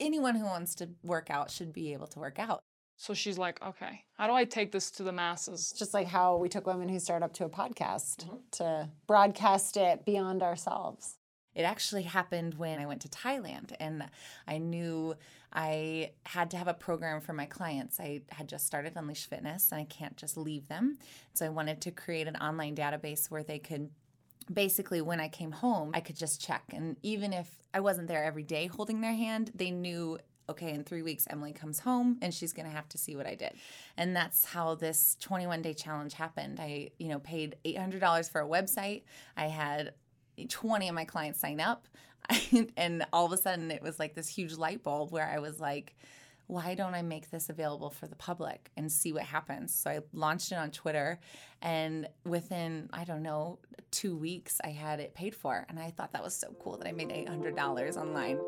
anyone 0.00 0.34
who 0.34 0.46
wants 0.46 0.74
to 0.76 0.88
work 1.02 1.28
out 1.28 1.50
should 1.50 1.74
be 1.74 1.92
able 1.92 2.06
to 2.06 2.18
work 2.18 2.38
out. 2.38 2.62
So 3.00 3.14
she's 3.14 3.38
like, 3.38 3.62
okay, 3.64 4.04
how 4.14 4.26
do 4.26 4.32
I 4.32 4.44
take 4.44 4.72
this 4.72 4.90
to 4.92 5.04
the 5.04 5.12
masses? 5.12 5.72
Just 5.78 5.94
like 5.94 6.08
how 6.08 6.36
we 6.36 6.48
took 6.48 6.66
women 6.66 6.88
who 6.88 6.98
start 6.98 7.22
up 7.22 7.32
to 7.34 7.44
a 7.44 7.48
podcast 7.48 8.24
mm-hmm. 8.24 8.36
to 8.52 8.88
broadcast 9.06 9.76
it 9.76 10.04
beyond 10.04 10.42
ourselves. 10.42 11.14
It 11.54 11.62
actually 11.62 12.02
happened 12.02 12.54
when 12.54 12.80
I 12.80 12.86
went 12.86 13.00
to 13.02 13.08
Thailand 13.08 13.72
and 13.78 14.04
I 14.48 14.58
knew 14.58 15.14
I 15.52 16.10
had 16.26 16.50
to 16.50 16.56
have 16.56 16.66
a 16.66 16.74
program 16.74 17.20
for 17.20 17.32
my 17.32 17.46
clients. 17.46 18.00
I 18.00 18.22
had 18.30 18.48
just 18.48 18.66
started 18.66 18.94
Unleash 18.96 19.26
Fitness 19.26 19.70
and 19.70 19.80
I 19.80 19.84
can't 19.84 20.16
just 20.16 20.36
leave 20.36 20.66
them. 20.66 20.98
So 21.34 21.46
I 21.46 21.50
wanted 21.50 21.80
to 21.82 21.92
create 21.92 22.26
an 22.26 22.36
online 22.36 22.74
database 22.74 23.30
where 23.30 23.44
they 23.44 23.60
could 23.60 23.90
basically 24.52 25.00
when 25.00 25.20
I 25.20 25.28
came 25.28 25.52
home, 25.52 25.92
I 25.94 26.00
could 26.00 26.16
just 26.16 26.40
check. 26.40 26.64
And 26.72 26.96
even 27.02 27.32
if 27.32 27.48
I 27.72 27.80
wasn't 27.80 28.08
there 28.08 28.24
every 28.24 28.42
day 28.42 28.66
holding 28.66 29.00
their 29.00 29.14
hand, 29.14 29.52
they 29.54 29.70
knew 29.70 30.18
okay, 30.48 30.72
in 30.72 30.84
three 30.84 31.02
weeks, 31.02 31.26
Emily 31.28 31.52
comes 31.52 31.80
home 31.80 32.18
and 32.22 32.32
she's 32.32 32.52
going 32.52 32.66
to 32.66 32.74
have 32.74 32.88
to 32.90 32.98
see 32.98 33.16
what 33.16 33.26
I 33.26 33.34
did. 33.34 33.52
And 33.96 34.16
that's 34.16 34.44
how 34.44 34.74
this 34.74 35.16
21 35.20 35.62
day 35.62 35.74
challenge 35.74 36.14
happened. 36.14 36.58
I, 36.60 36.90
you 36.98 37.08
know, 37.08 37.18
paid 37.18 37.56
$800 37.64 38.30
for 38.30 38.40
a 38.40 38.46
website. 38.46 39.02
I 39.36 39.46
had 39.46 39.92
20 40.48 40.88
of 40.88 40.94
my 40.94 41.04
clients 41.04 41.40
sign 41.40 41.60
up. 41.60 41.86
and 42.76 43.06
all 43.12 43.26
of 43.26 43.32
a 43.32 43.36
sudden, 43.36 43.70
it 43.70 43.82
was 43.82 43.98
like 43.98 44.14
this 44.14 44.28
huge 44.28 44.54
light 44.54 44.82
bulb 44.82 45.12
where 45.12 45.26
I 45.26 45.38
was 45.38 45.60
like, 45.60 45.94
why 46.46 46.74
don't 46.74 46.94
I 46.94 47.02
make 47.02 47.30
this 47.30 47.50
available 47.50 47.90
for 47.90 48.06
the 48.06 48.16
public 48.16 48.70
and 48.76 48.90
see 48.90 49.12
what 49.12 49.22
happens? 49.22 49.74
So 49.74 49.90
I 49.90 50.00
launched 50.14 50.50
it 50.50 50.56
on 50.56 50.70
Twitter, 50.70 51.20
and 51.60 52.08
within, 52.24 52.88
I 52.92 53.04
don't 53.04 53.22
know, 53.22 53.58
two 53.90 54.16
weeks, 54.16 54.58
I 54.64 54.68
had 54.68 54.98
it 54.98 55.14
paid 55.14 55.34
for. 55.34 55.64
And 55.68 55.78
I 55.78 55.90
thought 55.90 56.12
that 56.12 56.22
was 56.22 56.34
so 56.34 56.54
cool 56.58 56.78
that 56.78 56.88
I 56.88 56.92
made 56.92 57.10
$800 57.10 57.96
online. 57.96 58.38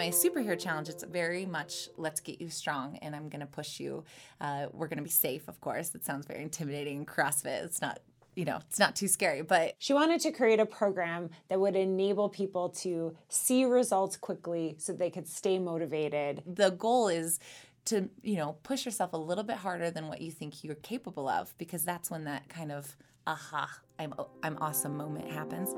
My 0.00 0.08
superhero 0.08 0.58
challenge 0.58 0.88
it's 0.88 1.04
very 1.04 1.44
much 1.44 1.90
let's 1.98 2.20
get 2.20 2.40
you 2.40 2.48
strong 2.48 2.96
and 3.02 3.14
i'm 3.14 3.28
going 3.28 3.40
to 3.40 3.46
push 3.46 3.78
you. 3.78 4.02
Uh, 4.40 4.66
we're 4.72 4.88
going 4.88 4.96
to 4.96 5.04
be 5.04 5.10
safe 5.10 5.46
of 5.46 5.60
course. 5.60 5.94
It 5.94 6.04
sounds 6.06 6.24
very 6.26 6.42
intimidating 6.42 7.04
crossfit. 7.04 7.62
It's 7.64 7.82
not 7.82 8.00
you 8.34 8.46
know 8.46 8.58
it's 8.68 8.78
not 8.78 8.96
too 8.96 9.08
scary 9.08 9.42
but 9.42 9.74
She 9.78 9.92
wanted 9.92 10.20
to 10.22 10.30
create 10.30 10.60
a 10.60 10.64
program 10.64 11.28
that 11.48 11.60
would 11.60 11.76
enable 11.76 12.28
people 12.30 12.70
to 12.84 13.14
see 13.28 13.64
results 13.64 14.16
quickly 14.16 14.76
so 14.78 14.92
they 14.92 15.10
could 15.10 15.28
stay 15.28 15.58
motivated. 15.58 16.42
the 16.46 16.70
goal 16.70 17.08
is 17.08 17.38
to 17.86 18.08
you 18.22 18.36
know 18.36 18.56
push 18.62 18.86
yourself 18.86 19.12
a 19.12 19.22
little 19.30 19.44
bit 19.44 19.56
harder 19.56 19.90
than 19.90 20.08
what 20.08 20.20
you 20.22 20.30
think 20.30 20.64
you're 20.64 20.82
capable 20.94 21.28
of 21.28 21.52
because 21.58 21.84
that's 21.84 22.10
when 22.10 22.24
that 22.24 22.48
kind 22.48 22.72
of 22.72 22.96
aha 23.26 23.68
i'm 23.98 24.14
i'm 24.42 24.56
awesome 24.60 24.96
moment 24.96 25.30
happens 25.30 25.74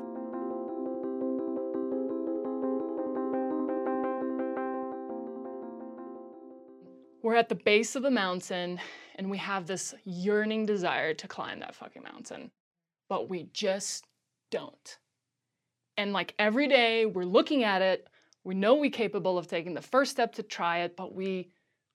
We're 7.33 7.39
at 7.39 7.49
the 7.49 7.55
base 7.55 7.97
of 7.97 8.03
the 8.03 8.11
mountain 8.11 8.79
and 9.15 9.31
we 9.31 9.39
have 9.39 9.67
this 9.67 9.95
yearning 10.05 10.67
desire 10.67 11.15
to 11.15 11.27
climb 11.27 11.61
that 11.61 11.75
fucking 11.75 12.03
mountain, 12.03 12.51
but 13.09 13.31
we 13.31 13.49
just 13.55 14.07
don't. 14.51 14.99
And 15.97 16.13
like 16.13 16.35
every 16.39 16.69
day 16.69 17.07
we're 17.07 17.25
looking 17.25 17.65
at 17.65 17.81
it, 17.81 18.07
we 18.45 18.55
know 18.55 18.75
we're 18.75 18.91
capable 18.91 19.39
of 19.39 19.47
taking 19.47 19.73
the 19.73 19.81
first 19.81 20.11
step 20.11 20.35
to 20.35 20.43
try 20.43 20.81
it, 20.81 20.95
but 20.95 21.15
we 21.15 21.49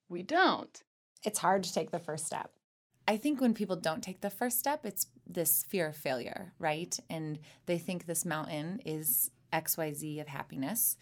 we 0.08 0.24
don't. 0.24 0.82
It's 1.22 1.38
hard 1.38 1.62
to 1.62 1.72
take 1.72 1.92
the 1.92 2.00
first 2.00 2.26
step. 2.26 2.50
I 3.06 3.16
think 3.16 3.40
when 3.40 3.54
people 3.54 3.76
don't 3.76 4.02
take 4.02 4.20
the 4.20 4.30
first 4.30 4.58
step, 4.58 4.84
it's 4.84 5.06
this 5.24 5.64
fear 5.68 5.86
of 5.86 5.96
failure, 5.96 6.52
right? 6.58 6.98
And 7.08 7.38
they 7.66 7.78
think 7.78 8.06
this 8.06 8.24
mountain 8.24 8.80
is 8.84 9.30
XYZ 9.52 10.20
of 10.20 10.26
happiness. 10.26 10.96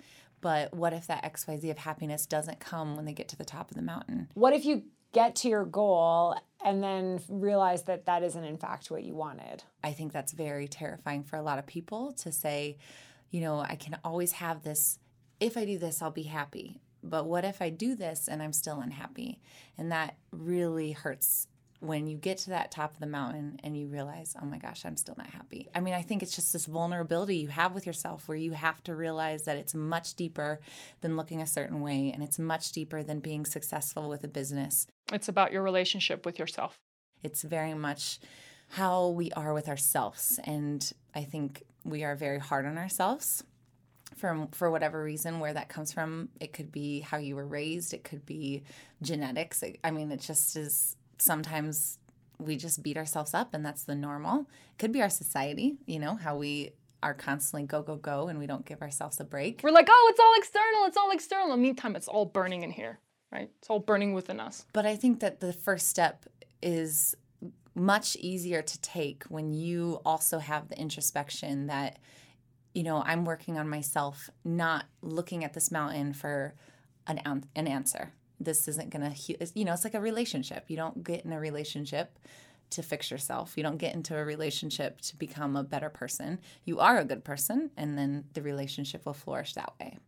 But 0.46 0.72
what 0.72 0.92
if 0.92 1.08
that 1.08 1.24
XYZ 1.24 1.72
of 1.72 1.78
happiness 1.78 2.24
doesn't 2.24 2.60
come 2.60 2.94
when 2.94 3.04
they 3.04 3.12
get 3.12 3.26
to 3.30 3.36
the 3.36 3.44
top 3.44 3.68
of 3.68 3.76
the 3.76 3.82
mountain? 3.82 4.28
What 4.34 4.52
if 4.52 4.64
you 4.64 4.84
get 5.10 5.34
to 5.36 5.48
your 5.48 5.64
goal 5.64 6.36
and 6.64 6.80
then 6.80 7.18
realize 7.28 7.82
that 7.86 8.06
that 8.06 8.22
isn't 8.22 8.44
in 8.44 8.56
fact 8.56 8.88
what 8.88 9.02
you 9.02 9.16
wanted? 9.16 9.64
I 9.82 9.90
think 9.90 10.12
that's 10.12 10.30
very 10.30 10.68
terrifying 10.68 11.24
for 11.24 11.34
a 11.34 11.42
lot 11.42 11.58
of 11.58 11.66
people 11.66 12.12
to 12.18 12.30
say, 12.30 12.78
you 13.32 13.40
know, 13.40 13.58
I 13.58 13.74
can 13.74 13.98
always 14.04 14.30
have 14.30 14.62
this. 14.62 15.00
If 15.40 15.56
I 15.56 15.64
do 15.64 15.78
this, 15.78 16.00
I'll 16.00 16.12
be 16.12 16.22
happy. 16.22 16.80
But 17.02 17.26
what 17.26 17.44
if 17.44 17.60
I 17.60 17.70
do 17.70 17.96
this 17.96 18.28
and 18.28 18.40
I'm 18.40 18.52
still 18.52 18.78
unhappy? 18.78 19.40
And 19.76 19.90
that 19.90 20.14
really 20.30 20.92
hurts 20.92 21.48
when 21.80 22.06
you 22.06 22.16
get 22.16 22.38
to 22.38 22.50
that 22.50 22.70
top 22.70 22.94
of 22.94 23.00
the 23.00 23.06
mountain 23.06 23.60
and 23.62 23.76
you 23.76 23.88
realize, 23.88 24.34
oh 24.40 24.46
my 24.46 24.58
gosh, 24.58 24.84
I'm 24.84 24.96
still 24.96 25.14
not 25.18 25.28
happy. 25.28 25.68
I 25.74 25.80
mean, 25.80 25.94
I 25.94 26.02
think 26.02 26.22
it's 26.22 26.34
just 26.34 26.52
this 26.52 26.66
vulnerability 26.66 27.36
you 27.36 27.48
have 27.48 27.74
with 27.74 27.86
yourself 27.86 28.28
where 28.28 28.38
you 28.38 28.52
have 28.52 28.82
to 28.84 28.94
realize 28.94 29.44
that 29.44 29.56
it's 29.56 29.74
much 29.74 30.14
deeper 30.14 30.60
than 31.00 31.16
looking 31.16 31.42
a 31.42 31.46
certain 31.46 31.80
way 31.80 32.10
and 32.12 32.22
it's 32.22 32.38
much 32.38 32.72
deeper 32.72 33.02
than 33.02 33.20
being 33.20 33.44
successful 33.44 34.08
with 34.08 34.24
a 34.24 34.28
business. 34.28 34.86
It's 35.12 35.28
about 35.28 35.52
your 35.52 35.62
relationship 35.62 36.24
with 36.24 36.38
yourself. 36.38 36.78
It's 37.22 37.42
very 37.42 37.74
much 37.74 38.20
how 38.70 39.08
we 39.08 39.30
are 39.32 39.52
with 39.54 39.68
ourselves. 39.68 40.40
And 40.44 40.90
I 41.14 41.24
think 41.24 41.62
we 41.84 42.04
are 42.04 42.16
very 42.16 42.38
hard 42.38 42.66
on 42.66 42.78
ourselves 42.78 43.44
for, 44.16 44.48
for 44.52 44.70
whatever 44.70 45.02
reason, 45.02 45.40
where 45.40 45.54
that 45.54 45.68
comes 45.68 45.92
from. 45.92 46.28
It 46.40 46.52
could 46.52 46.72
be 46.72 47.00
how 47.00 47.18
you 47.18 47.36
were 47.36 47.46
raised, 47.46 47.94
it 47.94 48.04
could 48.04 48.24
be 48.26 48.64
genetics. 49.02 49.62
I 49.84 49.90
mean, 49.90 50.10
it 50.10 50.20
just 50.20 50.56
is 50.56 50.95
sometimes 51.18 51.98
we 52.38 52.56
just 52.56 52.82
beat 52.82 52.96
ourselves 52.96 53.34
up, 53.34 53.54
and 53.54 53.64
that's 53.64 53.84
the 53.84 53.94
normal. 53.94 54.40
It 54.72 54.78
could 54.78 54.92
be 54.92 55.02
our 55.02 55.10
society, 55.10 55.76
you 55.86 55.98
know, 55.98 56.16
how 56.16 56.36
we 56.36 56.72
are 57.02 57.14
constantly 57.14 57.66
go, 57.66 57.82
go, 57.82 57.96
go, 57.96 58.28
and 58.28 58.38
we 58.38 58.46
don't 58.46 58.64
give 58.66 58.82
ourselves 58.82 59.20
a 59.20 59.24
break. 59.24 59.60
We're 59.62 59.70
like, 59.70 59.88
oh, 59.90 60.06
it's 60.10 60.20
all 60.20 60.34
external, 60.36 60.84
it's 60.86 60.96
all 60.96 61.10
external. 61.10 61.44
In 61.46 61.50
the 61.52 61.56
meantime, 61.56 61.96
it's 61.96 62.08
all 62.08 62.24
burning 62.24 62.62
in 62.62 62.70
here, 62.70 62.98
right? 63.30 63.50
It's 63.58 63.70
all 63.70 63.78
burning 63.78 64.12
within 64.12 64.40
us. 64.40 64.66
But 64.72 64.86
I 64.86 64.96
think 64.96 65.20
that 65.20 65.40
the 65.40 65.52
first 65.52 65.88
step 65.88 66.26
is 66.62 67.14
much 67.74 68.16
easier 68.16 68.62
to 68.62 68.80
take 68.80 69.24
when 69.24 69.52
you 69.52 70.00
also 70.04 70.38
have 70.38 70.68
the 70.68 70.78
introspection 70.78 71.66
that, 71.66 71.98
you 72.74 72.82
know, 72.82 73.02
I'm 73.04 73.24
working 73.24 73.58
on 73.58 73.68
myself, 73.68 74.30
not 74.44 74.86
looking 75.02 75.44
at 75.44 75.52
this 75.52 75.70
mountain 75.70 76.12
for 76.12 76.54
an, 77.06 77.20
an 77.24 77.44
an 77.54 77.68
answer. 77.68 78.12
This 78.38 78.68
isn't 78.68 78.90
going 78.90 79.12
to, 79.12 79.38
you 79.54 79.64
know, 79.64 79.72
it's 79.72 79.84
like 79.84 79.94
a 79.94 80.00
relationship. 80.00 80.64
You 80.68 80.76
don't 80.76 81.02
get 81.02 81.24
in 81.24 81.32
a 81.32 81.40
relationship 81.40 82.18
to 82.70 82.82
fix 82.82 83.10
yourself. 83.10 83.56
You 83.56 83.62
don't 83.62 83.78
get 83.78 83.94
into 83.94 84.16
a 84.16 84.24
relationship 84.24 85.00
to 85.02 85.16
become 85.16 85.56
a 85.56 85.62
better 85.62 85.88
person. 85.88 86.40
You 86.64 86.80
are 86.80 86.98
a 86.98 87.04
good 87.04 87.24
person, 87.24 87.70
and 87.76 87.96
then 87.96 88.24
the 88.34 88.42
relationship 88.42 89.06
will 89.06 89.14
flourish 89.14 89.54
that 89.54 89.72
way. 89.80 89.98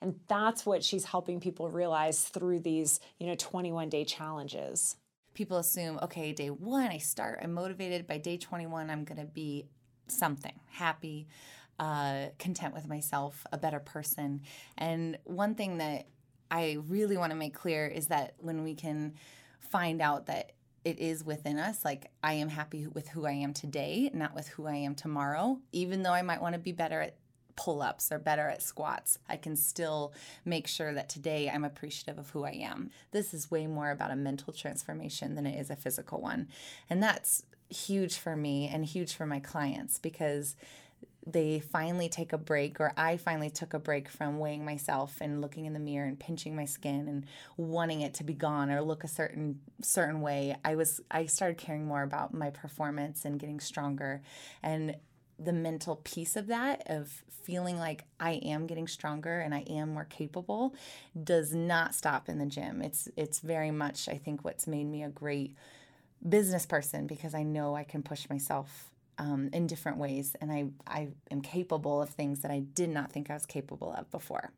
And 0.00 0.16
that's 0.28 0.66
what 0.66 0.82
she's 0.82 1.04
helping 1.04 1.40
people 1.40 1.70
realize 1.70 2.24
through 2.24 2.60
these, 2.60 3.00
you 3.18 3.26
know, 3.26 3.36
21 3.36 3.88
day 3.88 4.04
challenges. 4.04 4.96
people 5.34 5.56
assume, 5.58 5.98
okay, 6.02 6.32
day 6.32 6.50
one, 6.50 6.88
I 6.88 6.98
start, 6.98 7.40
I'm 7.42 7.52
motivated. 7.52 8.06
By 8.06 8.18
day 8.18 8.36
21, 8.36 8.90
I'm 8.90 9.04
going 9.04 9.20
to 9.20 9.26
be 9.26 9.66
something 10.08 10.58
happy, 10.68 11.28
uh, 11.78 12.26
content 12.38 12.74
with 12.74 12.86
myself, 12.86 13.46
a 13.52 13.58
better 13.58 13.80
person. 13.80 14.42
And 14.76 15.18
one 15.24 15.54
thing 15.54 15.78
that 15.78 16.06
I 16.52 16.76
really 16.86 17.16
want 17.16 17.30
to 17.30 17.36
make 17.36 17.54
clear 17.54 17.86
is 17.86 18.08
that 18.08 18.34
when 18.38 18.62
we 18.62 18.74
can 18.74 19.14
find 19.58 20.02
out 20.02 20.26
that 20.26 20.52
it 20.84 20.98
is 20.98 21.24
within 21.24 21.58
us, 21.58 21.82
like 21.82 22.10
I 22.22 22.34
am 22.34 22.48
happy 22.48 22.86
with 22.86 23.08
who 23.08 23.24
I 23.24 23.32
am 23.32 23.54
today, 23.54 24.10
not 24.12 24.34
with 24.34 24.48
who 24.48 24.66
I 24.66 24.74
am 24.74 24.94
tomorrow, 24.94 25.58
even 25.72 26.02
though 26.02 26.12
I 26.12 26.20
might 26.20 26.42
want 26.42 26.52
to 26.52 26.58
be 26.58 26.72
better 26.72 27.00
at 27.00 27.16
pull 27.56 27.80
ups 27.80 28.12
or 28.12 28.18
better 28.18 28.48
at 28.48 28.62
squats, 28.62 29.18
I 29.28 29.36
can 29.36 29.56
still 29.56 30.12
make 30.44 30.66
sure 30.66 30.92
that 30.92 31.08
today 31.08 31.50
I'm 31.52 31.64
appreciative 31.64 32.18
of 32.18 32.30
who 32.30 32.44
I 32.44 32.52
am. 32.62 32.90
This 33.12 33.32
is 33.32 33.50
way 33.50 33.66
more 33.66 33.90
about 33.90 34.10
a 34.10 34.16
mental 34.16 34.52
transformation 34.52 35.34
than 35.34 35.46
it 35.46 35.58
is 35.58 35.70
a 35.70 35.76
physical 35.76 36.20
one. 36.20 36.48
And 36.90 37.02
that's 37.02 37.44
huge 37.70 38.16
for 38.16 38.36
me 38.36 38.68
and 38.72 38.84
huge 38.84 39.14
for 39.14 39.24
my 39.24 39.40
clients 39.40 39.98
because 39.98 40.54
they 41.26 41.60
finally 41.60 42.08
take 42.08 42.32
a 42.32 42.38
break 42.38 42.80
or 42.80 42.92
I 42.96 43.16
finally 43.16 43.50
took 43.50 43.74
a 43.74 43.78
break 43.78 44.08
from 44.08 44.38
weighing 44.38 44.64
myself 44.64 45.18
and 45.20 45.40
looking 45.40 45.66
in 45.66 45.72
the 45.72 45.78
mirror 45.78 46.06
and 46.06 46.18
pinching 46.18 46.56
my 46.56 46.64
skin 46.64 47.06
and 47.06 47.26
wanting 47.56 48.00
it 48.00 48.14
to 48.14 48.24
be 48.24 48.34
gone 48.34 48.70
or 48.70 48.82
look 48.82 49.04
a 49.04 49.08
certain 49.08 49.60
certain 49.82 50.20
way. 50.20 50.56
I 50.64 50.74
was 50.74 51.00
I 51.10 51.26
started 51.26 51.58
caring 51.58 51.86
more 51.86 52.02
about 52.02 52.34
my 52.34 52.50
performance 52.50 53.24
and 53.24 53.38
getting 53.38 53.60
stronger 53.60 54.22
and 54.62 54.96
the 55.38 55.52
mental 55.52 55.96
piece 55.96 56.36
of 56.36 56.48
that 56.48 56.82
of 56.86 57.22
feeling 57.28 57.78
like 57.78 58.04
I 58.20 58.32
am 58.44 58.66
getting 58.66 58.86
stronger 58.86 59.40
and 59.40 59.54
I 59.54 59.60
am 59.60 59.94
more 59.94 60.04
capable 60.04 60.74
does 61.22 61.54
not 61.54 61.94
stop 61.94 62.28
in 62.28 62.38
the 62.38 62.46
gym. 62.46 62.82
It's 62.82 63.08
it's 63.16 63.38
very 63.38 63.70
much 63.70 64.08
I 64.08 64.18
think 64.18 64.44
what's 64.44 64.66
made 64.66 64.86
me 64.86 65.04
a 65.04 65.08
great 65.08 65.54
business 66.28 66.66
person 66.66 67.06
because 67.06 67.34
I 67.34 67.44
know 67.44 67.76
I 67.76 67.84
can 67.84 68.02
push 68.02 68.28
myself 68.28 68.91
um, 69.18 69.50
in 69.52 69.66
different 69.66 69.98
ways 69.98 70.34
and 70.40 70.50
I, 70.50 70.66
I 70.86 71.08
am 71.30 71.40
capable 71.40 72.02
of 72.02 72.10
things 72.10 72.40
that 72.40 72.50
I 72.50 72.60
did 72.60 72.90
not 72.90 73.12
think 73.12 73.30
I 73.30 73.34
was 73.34 73.46
capable 73.46 73.92
of 73.92 74.10
before. 74.10 74.52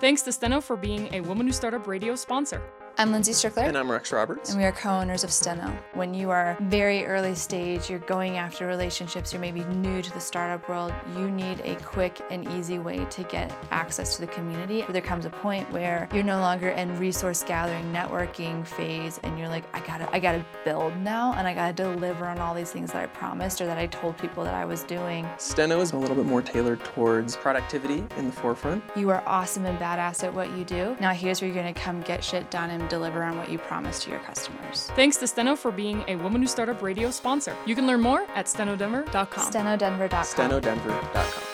Thanks 0.00 0.22
to 0.22 0.32
Steno 0.32 0.60
for 0.60 0.76
being 0.76 1.12
a 1.14 1.20
Woman 1.22 1.46
Who 1.46 1.52
Startup 1.52 1.86
Radio 1.86 2.14
sponsor. 2.14 2.62
I'm 2.96 3.10
Lindsay 3.10 3.32
Strickler. 3.32 3.66
And 3.66 3.76
I'm 3.76 3.90
Rex 3.90 4.12
Roberts. 4.12 4.50
And 4.50 4.58
we 4.58 4.64
are 4.64 4.70
co 4.70 4.88
owners 4.88 5.24
of 5.24 5.32
Steno. 5.32 5.76
When 5.94 6.14
you 6.14 6.30
are 6.30 6.56
very 6.60 7.04
early 7.04 7.34
stage, 7.34 7.90
you're 7.90 7.98
going 7.98 8.38
after 8.38 8.68
relationships, 8.68 9.32
you're 9.32 9.40
maybe 9.40 9.64
new 9.64 10.00
to 10.00 10.12
the 10.12 10.20
startup 10.20 10.68
world, 10.68 10.92
you 11.16 11.28
need 11.28 11.60
a 11.64 11.74
quick 11.82 12.20
and 12.30 12.48
easy 12.52 12.78
way 12.78 13.04
to 13.06 13.24
get 13.24 13.52
access 13.72 14.14
to 14.14 14.20
the 14.20 14.28
community. 14.28 14.84
There 14.88 15.02
comes 15.02 15.24
a 15.24 15.30
point 15.30 15.68
where 15.72 16.08
you're 16.14 16.22
no 16.22 16.38
longer 16.38 16.68
in 16.68 16.96
resource 16.96 17.42
gathering, 17.42 17.84
networking 17.92 18.64
phase, 18.64 19.18
and 19.24 19.36
you're 19.40 19.48
like, 19.48 19.64
I 19.74 19.80
gotta, 19.84 20.08
I 20.14 20.20
gotta 20.20 20.46
build 20.64 20.96
now, 20.98 21.32
and 21.32 21.48
I 21.48 21.54
gotta 21.54 21.72
deliver 21.72 22.26
on 22.26 22.38
all 22.38 22.54
these 22.54 22.70
things 22.70 22.92
that 22.92 23.02
I 23.02 23.06
promised 23.06 23.60
or 23.60 23.66
that 23.66 23.76
I 23.76 23.88
told 23.88 24.16
people 24.18 24.44
that 24.44 24.54
I 24.54 24.64
was 24.64 24.84
doing. 24.84 25.28
Steno 25.38 25.80
is 25.80 25.94
a 25.94 25.96
little 25.96 26.14
bit 26.14 26.26
more 26.26 26.42
tailored 26.42 26.84
towards 26.84 27.34
productivity 27.34 28.04
in 28.16 28.26
the 28.26 28.32
forefront. 28.32 28.84
You 28.94 29.10
are 29.10 29.24
awesome 29.26 29.66
and 29.66 29.80
badass 29.80 30.22
at 30.22 30.32
what 30.32 30.56
you 30.56 30.64
do. 30.64 30.96
Now 31.00 31.10
here's 31.10 31.40
where 31.40 31.50
you're 31.50 31.60
gonna 31.60 31.74
come 31.74 32.00
get 32.02 32.22
shit 32.22 32.48
done 32.52 32.70
and 32.70 32.83
deliver 32.88 33.22
on 33.22 33.38
what 33.38 33.48
you 33.48 33.58
promise 33.58 34.02
to 34.04 34.10
your 34.10 34.20
customers. 34.20 34.90
Thanks 34.94 35.16
to 35.18 35.26
Steno 35.26 35.56
for 35.56 35.70
being 35.70 36.04
a 36.08 36.16
Woman 36.16 36.42
Who 36.42 36.48
Startup 36.48 36.80
Radio 36.82 37.10
sponsor. 37.10 37.56
You 37.66 37.74
can 37.74 37.86
learn 37.86 38.00
more 38.00 38.26
at 38.34 38.46
stenodenver.com. 38.46 39.52
StenoDenver.com. 39.52 40.24
StenoDenver.com. 40.24 41.53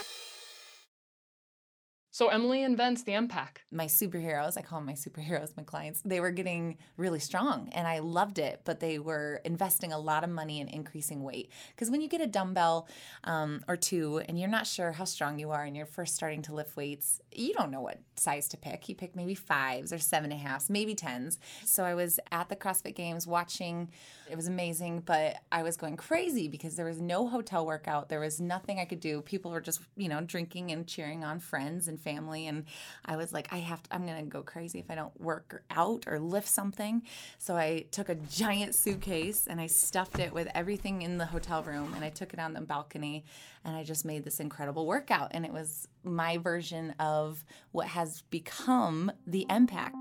So 2.20 2.28
Emily 2.28 2.64
invents 2.64 3.02
the 3.02 3.12
MPAC. 3.12 3.62
my 3.70 3.86
superheroes, 3.86 4.58
I 4.58 4.60
call 4.60 4.80
them 4.80 4.84
my 4.84 4.92
superheroes, 4.92 5.56
my 5.56 5.62
clients, 5.62 6.02
they 6.04 6.20
were 6.20 6.32
getting 6.32 6.76
really 6.98 7.18
strong 7.18 7.70
and 7.72 7.88
I 7.88 8.00
loved 8.00 8.38
it, 8.38 8.60
but 8.66 8.78
they 8.78 8.98
were 8.98 9.40
investing 9.46 9.94
a 9.94 9.98
lot 9.98 10.22
of 10.22 10.28
money 10.28 10.60
in 10.60 10.68
increasing 10.68 11.22
weight. 11.22 11.50
Because 11.70 11.90
when 11.90 12.02
you 12.02 12.08
get 12.10 12.20
a 12.20 12.26
dumbbell 12.26 12.88
um, 13.24 13.64
or 13.68 13.76
two 13.78 14.18
and 14.28 14.38
you're 14.38 14.50
not 14.50 14.66
sure 14.66 14.92
how 14.92 15.04
strong 15.04 15.38
you 15.38 15.50
are 15.50 15.64
and 15.64 15.74
you're 15.74 15.86
first 15.86 16.14
starting 16.14 16.42
to 16.42 16.54
lift 16.54 16.76
weights, 16.76 17.22
you 17.32 17.54
don't 17.54 17.70
know 17.70 17.80
what 17.80 17.98
size 18.16 18.48
to 18.48 18.58
pick. 18.58 18.86
You 18.90 18.94
pick 18.94 19.16
maybe 19.16 19.34
fives 19.34 19.90
or 19.90 19.98
seven 19.98 20.30
and 20.30 20.38
a 20.38 20.44
halfs, 20.44 20.68
maybe 20.68 20.94
tens. 20.94 21.38
So 21.64 21.84
I 21.84 21.94
was 21.94 22.20
at 22.30 22.50
the 22.50 22.56
CrossFit 22.56 22.94
Games 22.94 23.26
watching. 23.26 23.88
It 24.30 24.36
was 24.36 24.46
amazing, 24.46 25.04
but 25.06 25.36
I 25.50 25.62
was 25.62 25.78
going 25.78 25.96
crazy 25.96 26.48
because 26.48 26.76
there 26.76 26.84
was 26.84 27.00
no 27.00 27.28
hotel 27.28 27.64
workout. 27.64 28.10
There 28.10 28.20
was 28.20 28.42
nothing 28.42 28.78
I 28.78 28.84
could 28.84 29.00
do. 29.00 29.22
People 29.22 29.52
were 29.52 29.62
just, 29.62 29.80
you 29.96 30.10
know, 30.10 30.20
drinking 30.20 30.70
and 30.70 30.86
cheering 30.86 31.24
on 31.24 31.40
friends 31.40 31.88
and 31.88 31.98
family. 31.98 32.09
And 32.18 32.64
I 33.04 33.16
was 33.16 33.32
like, 33.32 33.52
I 33.52 33.58
have 33.58 33.82
to, 33.82 33.94
I'm 33.94 34.06
going 34.06 34.24
to 34.24 34.30
go 34.30 34.42
crazy 34.42 34.78
if 34.78 34.90
I 34.90 34.94
don't 34.94 35.18
work 35.20 35.62
out 35.70 36.04
or 36.06 36.18
lift 36.18 36.48
something. 36.48 37.02
So 37.38 37.56
I 37.56 37.86
took 37.90 38.08
a 38.08 38.14
giant 38.14 38.74
suitcase 38.74 39.46
and 39.46 39.60
I 39.60 39.66
stuffed 39.66 40.18
it 40.18 40.32
with 40.32 40.48
everything 40.54 41.02
in 41.02 41.18
the 41.18 41.26
hotel 41.26 41.62
room 41.62 41.94
and 41.94 42.04
I 42.04 42.10
took 42.10 42.32
it 42.32 42.38
on 42.38 42.52
the 42.52 42.60
balcony 42.60 43.24
and 43.64 43.76
I 43.76 43.84
just 43.84 44.04
made 44.04 44.24
this 44.24 44.40
incredible 44.40 44.86
workout. 44.86 45.30
And 45.32 45.44
it 45.44 45.52
was 45.52 45.88
my 46.02 46.38
version 46.38 46.94
of 46.98 47.44
what 47.72 47.88
has 47.88 48.22
become 48.30 49.12
the 49.26 49.46
MPAC. 49.48 49.92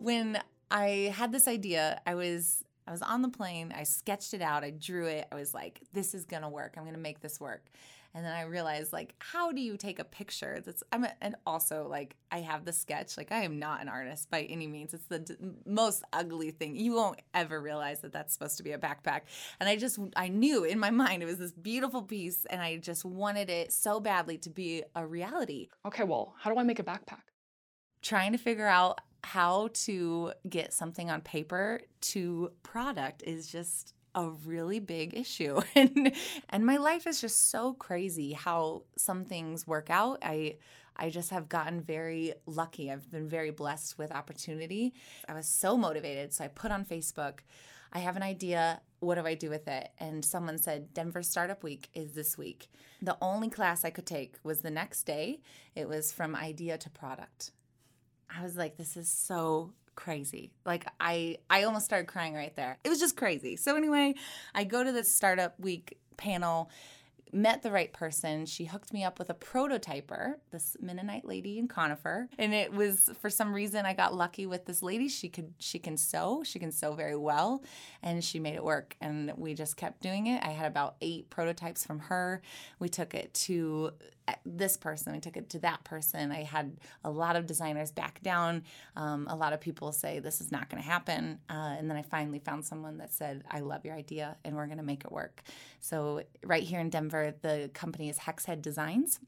When 0.00 0.40
I 0.70 1.12
had 1.16 1.32
this 1.32 1.48
idea, 1.48 2.00
I 2.06 2.14
was 2.14 2.64
I 2.88 2.90
was 2.90 3.02
on 3.02 3.20
the 3.20 3.28
plane, 3.28 3.74
I 3.76 3.82
sketched 3.82 4.32
it 4.32 4.40
out, 4.40 4.64
I 4.64 4.70
drew 4.70 5.04
it. 5.04 5.28
I 5.30 5.34
was 5.34 5.52
like, 5.52 5.82
this 5.92 6.14
is 6.14 6.24
going 6.24 6.42
to 6.42 6.48
work. 6.48 6.74
I'm 6.76 6.84
going 6.84 6.94
to 6.94 7.00
make 7.00 7.20
this 7.20 7.38
work. 7.38 7.66
And 8.14 8.24
then 8.24 8.32
I 8.32 8.42
realized 8.42 8.94
like 8.94 9.14
how 9.18 9.52
do 9.52 9.60
you 9.60 9.76
take 9.76 9.98
a 9.98 10.04
picture 10.04 10.62
that's 10.64 10.82
I'm 10.90 11.04
a, 11.04 11.12
and 11.20 11.36
also 11.46 11.86
like 11.86 12.16
I 12.32 12.38
have 12.38 12.64
the 12.64 12.72
sketch 12.72 13.18
like 13.18 13.30
I 13.30 13.42
am 13.42 13.58
not 13.58 13.82
an 13.82 13.88
artist 13.88 14.30
by 14.30 14.42
any 14.44 14.66
means 14.66 14.94
it's 14.94 15.04
the 15.04 15.18
d- 15.18 15.36
most 15.66 16.02
ugly 16.14 16.50
thing 16.50 16.74
you 16.74 16.94
won't 16.94 17.20
ever 17.34 17.60
realize 17.60 18.00
that 18.00 18.12
that's 18.12 18.32
supposed 18.32 18.56
to 18.56 18.62
be 18.62 18.72
a 18.72 18.78
backpack 18.78 19.20
and 19.60 19.68
I 19.68 19.76
just 19.76 19.98
I 20.16 20.28
knew 20.28 20.64
in 20.64 20.78
my 20.78 20.90
mind 20.90 21.22
it 21.22 21.26
was 21.26 21.36
this 21.38 21.52
beautiful 21.52 22.02
piece 22.02 22.46
and 22.46 22.62
I 22.62 22.78
just 22.78 23.04
wanted 23.04 23.50
it 23.50 23.72
so 23.72 24.00
badly 24.00 24.38
to 24.38 24.50
be 24.50 24.82
a 24.96 25.06
reality 25.06 25.68
Okay, 25.84 26.02
well, 26.02 26.34
how 26.40 26.50
do 26.50 26.58
I 26.58 26.62
make 26.62 26.78
a 26.78 26.84
backpack? 26.84 27.20
trying 28.02 28.32
to 28.32 28.38
figure 28.38 28.66
out 28.66 29.00
how 29.24 29.68
to 29.72 30.32
get 30.48 30.72
something 30.72 31.10
on 31.10 31.20
paper 31.20 31.80
to 32.00 32.52
product 32.62 33.22
is 33.22 33.48
just 33.48 33.94
a 34.14 34.30
really 34.46 34.80
big 34.80 35.14
issue. 35.16 35.60
And 35.74 36.12
and 36.50 36.66
my 36.66 36.76
life 36.76 37.06
is 37.06 37.20
just 37.20 37.50
so 37.50 37.74
crazy 37.74 38.32
how 38.32 38.82
some 38.96 39.24
things 39.24 39.66
work 39.66 39.90
out. 39.90 40.18
I 40.22 40.56
i 40.96 41.10
just 41.10 41.30
have 41.30 41.48
gotten 41.48 41.80
very 41.80 42.34
lucky. 42.46 42.90
I've 42.90 43.10
been 43.10 43.28
very 43.28 43.50
blessed 43.50 43.98
with 43.98 44.10
opportunity. 44.10 44.94
I 45.28 45.34
was 45.34 45.46
so 45.46 45.76
motivated 45.76 46.32
so 46.32 46.44
i 46.44 46.48
put 46.48 46.72
on 46.72 46.84
facebook 46.84 47.40
i 47.92 48.00
have 48.00 48.16
an 48.16 48.22
idea. 48.22 48.80
What 49.00 49.14
do 49.14 49.26
i 49.26 49.34
do 49.34 49.50
with 49.50 49.68
it? 49.68 49.90
And 49.98 50.24
someone 50.24 50.58
said 50.58 50.94
denver 50.94 51.22
startup 51.22 51.62
week 51.62 51.88
is 51.94 52.12
this 52.12 52.36
week. 52.36 52.68
The 53.02 53.18
only 53.20 53.50
class 53.50 53.84
i 53.84 53.90
could 53.90 54.06
take 54.06 54.36
was 54.42 54.60
the 54.60 54.70
next 54.70 55.04
day. 55.04 55.40
It 55.76 55.88
was 55.88 56.12
from 56.12 56.34
idea 56.34 56.78
to 56.78 56.90
product 56.90 57.52
I 58.34 58.42
was 58.42 58.56
like, 58.56 58.76
this 58.76 58.96
is 58.96 59.08
so 59.08 59.72
crazy. 59.94 60.52
Like 60.64 60.86
I 61.00 61.38
I 61.50 61.64
almost 61.64 61.84
started 61.84 62.06
crying 62.06 62.34
right 62.34 62.54
there. 62.54 62.78
It 62.84 62.88
was 62.88 63.00
just 63.00 63.16
crazy. 63.16 63.56
So 63.56 63.76
anyway, 63.76 64.14
I 64.54 64.64
go 64.64 64.84
to 64.84 64.92
this 64.92 65.12
startup 65.12 65.58
week 65.58 65.98
panel 66.16 66.70
met 67.32 67.62
the 67.62 67.70
right 67.70 67.92
person. 67.92 68.46
She 68.46 68.64
hooked 68.64 68.92
me 68.92 69.04
up 69.04 69.18
with 69.18 69.30
a 69.30 69.34
prototyper, 69.34 70.34
this 70.50 70.76
Mennonite 70.80 71.24
lady 71.24 71.58
in 71.58 71.68
Conifer. 71.68 72.28
And 72.38 72.54
it 72.54 72.72
was 72.72 73.10
for 73.20 73.30
some 73.30 73.52
reason 73.52 73.86
I 73.86 73.94
got 73.94 74.14
lucky 74.14 74.46
with 74.46 74.64
this 74.66 74.82
lady. 74.82 75.08
She 75.08 75.28
could 75.28 75.52
she 75.58 75.78
can 75.78 75.96
sew. 75.96 76.42
She 76.44 76.58
can 76.58 76.72
sew 76.72 76.94
very 76.94 77.16
well. 77.16 77.62
And 78.02 78.22
she 78.22 78.38
made 78.38 78.54
it 78.54 78.64
work. 78.64 78.96
And 79.00 79.32
we 79.36 79.54
just 79.54 79.76
kept 79.76 80.00
doing 80.00 80.26
it. 80.26 80.42
I 80.42 80.50
had 80.50 80.66
about 80.66 80.96
eight 81.00 81.30
prototypes 81.30 81.84
from 81.84 82.00
her. 82.00 82.42
We 82.78 82.88
took 82.88 83.14
it 83.14 83.34
to 83.34 83.92
this 84.44 84.76
person, 84.76 85.14
I 85.14 85.18
took 85.18 85.36
it 85.36 85.50
to 85.50 85.58
that 85.60 85.84
person. 85.84 86.32
I 86.32 86.42
had 86.42 86.78
a 87.04 87.10
lot 87.10 87.36
of 87.36 87.46
designers 87.46 87.92
back 87.92 88.22
down. 88.22 88.64
Um, 88.96 89.26
a 89.28 89.36
lot 89.36 89.52
of 89.52 89.60
people 89.60 89.92
say 89.92 90.18
this 90.18 90.40
is 90.40 90.52
not 90.52 90.68
going 90.68 90.82
to 90.82 90.88
happen. 90.88 91.38
Uh, 91.48 91.76
and 91.78 91.90
then 91.90 91.96
I 91.96 92.02
finally 92.02 92.38
found 92.38 92.64
someone 92.64 92.98
that 92.98 93.12
said, 93.12 93.44
I 93.50 93.60
love 93.60 93.84
your 93.84 93.94
idea 93.94 94.36
and 94.44 94.56
we're 94.56 94.66
going 94.66 94.78
to 94.78 94.84
make 94.84 95.04
it 95.04 95.12
work. 95.12 95.42
So, 95.80 96.22
right 96.44 96.62
here 96.62 96.80
in 96.80 96.90
Denver, 96.90 97.34
the 97.42 97.70
company 97.74 98.08
is 98.08 98.18
Hexhead 98.18 98.62
Designs. 98.62 99.20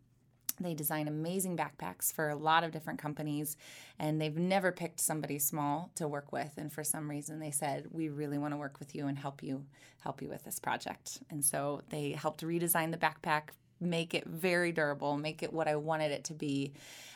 They 0.61 0.75
design 0.75 1.09
amazing 1.09 1.57
backpacks 1.57 2.13
for 2.13 2.29
a 2.29 2.37
lot 2.37 2.65
of 2.65 2.71
different 2.71 2.99
companies, 2.99 3.57
and 3.99 4.21
they've 4.21 4.37
never 4.37 4.73
picked 4.73 5.01
somebody 5.01 5.39
small 5.39 5.91
to 5.95 6.07
work 6.07 6.33
with. 6.33 6.53
And 6.59 6.71
for 6.71 6.85
some 6.85 7.09
reason, 7.09 7.41
they 7.41 7.51
said, 7.51 7.87
"We 7.91 8.11
really 8.11 8.37
want 8.37 8.53
to 8.53 8.59
work 8.59 8.79
with 8.79 8.95
you 8.95 9.07
and 9.07 9.19
help 9.19 9.43
you 9.43 9.65
help 10.01 10.21
you 10.21 10.29
with 10.29 10.45
this 10.45 10.59
project." 10.59 11.23
And 11.31 11.45
so 11.45 11.83
they 11.89 12.13
helped 12.13 12.43
redesign 12.43 12.91
the 12.91 12.99
backpack 12.99 13.51
make 13.81 14.15
it 14.15 14.27
very 14.27 14.73
durable, 14.73 15.17
make 15.17 15.43
it 15.43 15.53
what 15.53 15.69
I 15.69 15.77
wanted 15.77 16.13
it 16.13 16.25
to 16.25 16.35
be. 16.35 16.73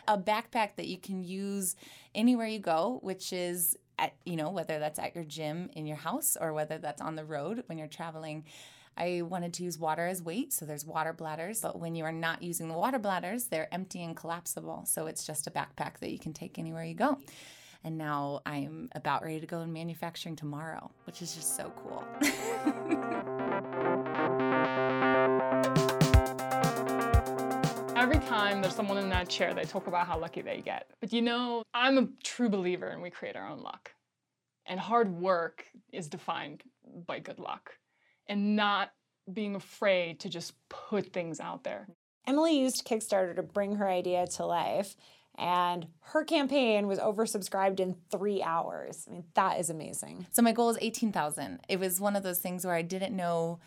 A 0.09 0.19
backpack 0.19 0.77
that 0.77 0.87
you 0.87 0.99
can 0.99 1.23
use 1.23 1.77
anywhere 2.15 2.47
you 2.47 2.59
go, 2.59 2.99
which 3.03 3.33
is 3.33 3.77
at, 3.99 4.15
you 4.25 4.37
know, 4.37 4.51
whether 4.51 4.79
that's 4.79 4.99
at 4.99 5.15
your 5.15 5.25
gym 5.25 5.71
in 5.75 5.87
your 5.87 5.97
house 5.97 6.37
or 6.41 6.53
whether 6.53 6.79
that's 6.79 7.01
on 7.01 7.17
the 7.17 7.25
road 7.25 7.63
when 7.67 7.79
you're 7.79 7.87
traveling. 7.87 8.45
I 8.97 9.23
wanted 9.23 9.55
to 9.55 9.65
use 9.65 9.79
water 9.79 10.07
as 10.07 10.23
weight, 10.23 10.53
so 10.53 10.65
there's 10.65 10.85
water 10.85 11.13
bladders. 11.13 11.61
But 11.61 11.79
when 11.79 11.95
you 11.95 12.05
are 12.05 12.13
not 12.13 12.43
using 12.43 12.69
the 12.69 12.75
water 12.75 12.99
bladders, 12.99 13.47
they're 13.47 13.73
empty 13.73 14.03
and 14.05 14.17
collapsible. 14.17 14.85
So 14.87 15.07
it's 15.07 15.27
just 15.27 15.47
a 15.47 15.51
backpack 15.51 15.99
that 15.99 16.11
you 16.11 16.19
can 16.19 16.33
take 16.33 16.59
anywhere 16.59 16.85
you 16.85 16.95
go. 16.95 17.19
And 17.83 17.99
now 17.99 18.41
I'm 18.47 18.89
about 18.95 19.23
ready 19.23 19.41
to 19.41 19.47
go 19.47 19.61
in 19.61 19.73
manufacturing 19.73 20.37
tomorrow, 20.37 20.91
which 21.05 21.21
is 21.21 21.35
just 21.35 21.57
so 21.57 21.73
cool. 21.77 22.05
Every 28.05 28.19
time 28.19 28.61
there's 28.61 28.75
someone 28.75 28.99
in 28.99 29.09
that 29.09 29.31
chair, 29.31 29.55
they 29.55 29.65
talk 29.65 29.87
about 29.87 30.07
how 30.07 30.19
lucky 30.19 30.43
they 30.43 30.61
get. 30.61 30.91
But 31.01 31.11
you 31.11 31.23
know, 31.23 31.63
I'm 31.73 31.97
a 31.97 32.09
true 32.23 32.51
believer 32.51 32.89
and 32.89 33.01
we 33.01 33.09
create 33.09 33.35
our 33.35 33.49
own 33.49 33.61
luck. 33.63 33.95
And 34.67 34.79
hard 34.79 35.11
work 35.11 35.65
is 35.91 36.07
defined 36.07 36.65
by 37.07 37.21
good 37.21 37.39
luck 37.39 37.73
and 38.29 38.57
not 38.57 38.91
being 39.33 39.55
afraid 39.55 40.21
to 40.21 40.29
just 40.29 40.53
put 40.69 41.15
things 41.15 41.41
out 41.41 41.65
there. 41.65 41.89
Emily 42.27 42.59
used 42.61 42.87
Kickstarter 42.87 43.35
to 43.37 43.43
bring 43.43 43.77
her 43.77 43.89
idea 43.89 44.27
to 44.27 44.45
life, 44.45 44.97
and 45.39 45.87
her 46.01 46.25
campaign 46.25 46.87
was 46.87 46.99
oversubscribed 46.99 47.81
in 47.81 47.97
three 48.11 48.43
hours. 48.43 49.07
I 49.09 49.15
mean, 49.15 49.25
that 49.33 49.59
is 49.59 49.71
amazing. 49.71 50.27
So 50.31 50.43
my 50.43 50.53
goal 50.53 50.69
is 50.69 50.77
18,000. 50.79 51.61
It 51.71 51.81
was 51.81 52.03
one 52.03 52.17
of 52.17 52.23
those 52.23 52.41
things 52.41 52.67
where 52.67 52.75
I 52.75 52.83
didn't 52.83 53.17
know 53.17 53.61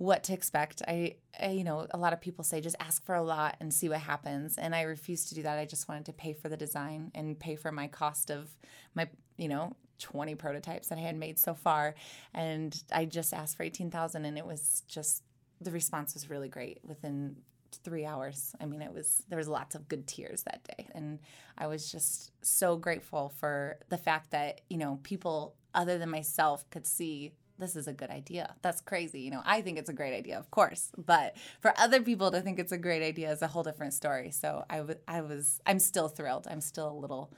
what 0.00 0.24
to 0.24 0.32
expect. 0.32 0.80
I, 0.88 1.16
I, 1.38 1.50
you 1.50 1.62
know, 1.62 1.86
a 1.90 1.98
lot 1.98 2.14
of 2.14 2.22
people 2.22 2.42
say 2.42 2.62
just 2.62 2.74
ask 2.80 3.04
for 3.04 3.14
a 3.14 3.22
lot 3.22 3.58
and 3.60 3.72
see 3.72 3.90
what 3.90 4.00
happens, 4.00 4.56
and 4.56 4.74
I 4.74 4.82
refused 4.82 5.28
to 5.28 5.34
do 5.34 5.42
that. 5.42 5.58
I 5.58 5.66
just 5.66 5.90
wanted 5.90 6.06
to 6.06 6.14
pay 6.14 6.32
for 6.32 6.48
the 6.48 6.56
design 6.56 7.10
and 7.14 7.38
pay 7.38 7.54
for 7.54 7.70
my 7.70 7.86
cost 7.86 8.30
of 8.30 8.48
my, 8.94 9.08
you 9.36 9.46
know, 9.46 9.76
20 9.98 10.36
prototypes 10.36 10.88
that 10.88 10.96
I 10.96 11.02
had 11.02 11.16
made 11.16 11.38
so 11.38 11.52
far, 11.52 11.94
and 12.32 12.82
I 12.90 13.04
just 13.04 13.34
asked 13.34 13.58
for 13.58 13.62
18,000 13.62 14.24
and 14.24 14.38
it 14.38 14.46
was 14.46 14.84
just 14.88 15.22
the 15.60 15.70
response 15.70 16.14
was 16.14 16.30
really 16.30 16.48
great 16.48 16.78
within 16.82 17.36
3 17.84 18.06
hours. 18.06 18.54
I 18.58 18.64
mean, 18.64 18.80
it 18.80 18.94
was 18.94 19.22
there 19.28 19.36
was 19.36 19.48
lots 19.48 19.74
of 19.74 19.86
good 19.86 20.06
tears 20.06 20.44
that 20.44 20.64
day, 20.64 20.86
and 20.94 21.18
I 21.58 21.66
was 21.66 21.92
just 21.92 22.32
so 22.40 22.78
grateful 22.78 23.34
for 23.38 23.76
the 23.90 23.98
fact 23.98 24.30
that, 24.30 24.62
you 24.70 24.78
know, 24.78 24.98
people 25.02 25.56
other 25.74 25.98
than 25.98 26.08
myself 26.08 26.64
could 26.70 26.86
see 26.86 27.32
this 27.60 27.76
is 27.76 27.86
a 27.86 27.92
good 27.92 28.10
idea. 28.10 28.54
That's 28.62 28.80
crazy. 28.80 29.20
You 29.20 29.30
know, 29.30 29.42
I 29.44 29.60
think 29.60 29.78
it's 29.78 29.88
a 29.88 29.92
great 29.92 30.14
idea, 30.14 30.38
of 30.38 30.50
course, 30.50 30.90
but 30.96 31.36
for 31.60 31.72
other 31.78 32.02
people 32.02 32.30
to 32.30 32.40
think 32.40 32.58
it's 32.58 32.72
a 32.72 32.78
great 32.78 33.02
idea 33.02 33.30
is 33.30 33.42
a 33.42 33.46
whole 33.46 33.62
different 33.62 33.94
story. 33.94 34.30
So 34.30 34.64
I, 34.68 34.78
w- 34.78 34.98
I 35.06 35.20
was, 35.20 35.60
I'm 35.66 35.78
still 35.78 36.08
thrilled. 36.08 36.46
I'm 36.50 36.60
still 36.60 36.90
a 36.90 36.98
little 36.98 37.32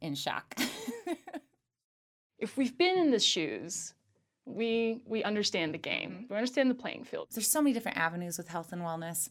in 0.00 0.14
shock. 0.14 0.54
if 2.38 2.56
we've 2.56 2.76
been 2.78 2.98
in 2.98 3.10
the 3.10 3.20
shoes, 3.20 3.94
we 4.46 5.00
we 5.06 5.22
understand 5.22 5.72
the 5.72 5.78
game. 5.78 6.10
Mm-hmm. 6.10 6.24
We 6.30 6.36
understand 6.36 6.70
the 6.70 6.74
playing 6.74 7.04
field. 7.04 7.28
There's 7.32 7.50
so 7.50 7.62
many 7.62 7.72
different 7.72 7.98
avenues 7.98 8.36
with 8.38 8.48
health 8.48 8.72
and 8.72 8.82
wellness. 8.82 9.30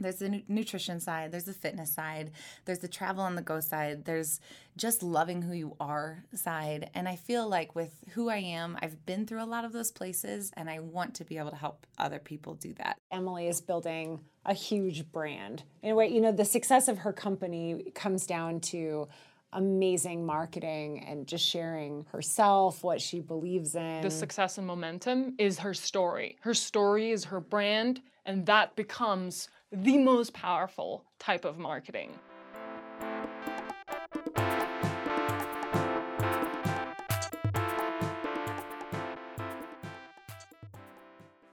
There's 0.00 0.16
the 0.16 0.42
nutrition 0.48 1.00
side, 1.00 1.32
there's 1.32 1.44
the 1.44 1.52
fitness 1.52 1.92
side, 1.92 2.32
there's 2.64 2.80
the 2.80 2.88
travel 2.88 3.22
on 3.22 3.34
the 3.34 3.42
go 3.42 3.60
side, 3.60 4.04
there's 4.04 4.40
just 4.76 5.02
loving 5.02 5.42
who 5.42 5.52
you 5.52 5.76
are 5.80 6.24
side. 6.34 6.90
And 6.94 7.08
I 7.08 7.16
feel 7.16 7.48
like 7.48 7.74
with 7.74 7.92
who 8.10 8.28
I 8.28 8.38
am, 8.38 8.78
I've 8.80 9.04
been 9.06 9.26
through 9.26 9.42
a 9.42 9.46
lot 9.46 9.64
of 9.64 9.72
those 9.72 9.90
places 9.90 10.50
and 10.56 10.70
I 10.70 10.78
want 10.80 11.14
to 11.16 11.24
be 11.24 11.38
able 11.38 11.50
to 11.50 11.56
help 11.56 11.86
other 11.98 12.18
people 12.18 12.54
do 12.54 12.72
that. 12.74 12.98
Emily 13.10 13.48
is 13.48 13.60
building 13.60 14.20
a 14.44 14.54
huge 14.54 15.10
brand. 15.12 15.62
In 15.82 15.90
a 15.90 15.94
way, 15.94 16.08
you 16.08 16.20
know, 16.20 16.32
the 16.32 16.44
success 16.44 16.88
of 16.88 16.98
her 16.98 17.12
company 17.12 17.92
comes 17.94 18.26
down 18.26 18.60
to 18.60 19.08
amazing 19.52 20.24
marketing 20.24 21.04
and 21.06 21.26
just 21.26 21.44
sharing 21.46 22.06
herself, 22.10 22.82
what 22.82 23.00
she 23.00 23.20
believes 23.20 23.74
in. 23.74 24.00
The 24.00 24.10
success 24.10 24.58
and 24.58 24.66
momentum 24.66 25.34
is 25.38 25.58
her 25.58 25.74
story. 25.74 26.38
Her 26.40 26.54
story 26.54 27.10
is 27.10 27.24
her 27.26 27.40
brand, 27.40 28.00
and 28.24 28.46
that 28.46 28.74
becomes 28.76 29.48
the 29.72 29.96
most 29.96 30.34
powerful 30.34 31.06
type 31.18 31.46
of 31.46 31.58
marketing. 31.58 32.10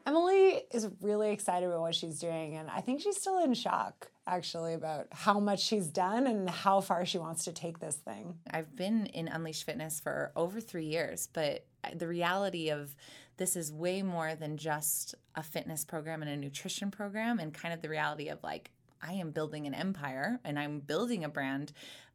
Emily 0.05 0.62
is 0.73 0.89
really 1.01 1.32
excited 1.32 1.67
about 1.67 1.79
what 1.79 1.95
she's 1.95 2.19
doing, 2.19 2.55
and 2.55 2.69
I 2.69 2.82
think 2.82 2.99
she's 2.99 3.15
still 3.15 3.41
in 3.41 3.53
shock 3.53 4.12
actually 4.27 4.73
about 4.73 5.08
how 5.12 5.39
much 5.39 5.62
she's 5.62 5.88
done 5.88 6.27
and 6.27 6.49
how 6.49 6.82
far 6.82 7.05
she 7.05 7.17
wants 7.17 7.45
to 7.45 7.53
take 7.53 7.79
this 7.79 7.95
thing. 7.95 8.38
I've 8.51 8.75
been 8.75 9.05
in 9.08 9.29
Unleash 9.29 9.63
Fitness 9.63 9.99
for 9.99 10.34
over 10.36 10.60
three 10.60 10.86
years, 10.86 11.29
but 11.32 11.65
the 11.95 12.08
reality 12.08 12.69
of 12.69 12.95
this 13.39 13.56
is 13.56 13.73
way 13.73 14.04
more 14.04 14.36
than 14.36 14.58
just 14.58 15.15
a 15.34 15.41
fitness 15.41 15.84
program 15.84 16.21
and 16.21 16.30
a 16.30 16.38
nutrition 16.38 16.91
program, 16.91 17.39
and 17.39 17.54
kind 17.54 17.73
of 17.73 17.82
the 17.82 17.89
reality 17.89 18.28
of 18.30 18.43
like, 18.43 18.69
I 19.02 19.13
am 19.13 19.32
building 19.32 19.65
an 19.65 19.73
empire 19.73 20.39
and 20.43 20.60
I'm 20.60 20.82
building 20.82 21.23
a 21.23 21.30
brand 21.30 21.71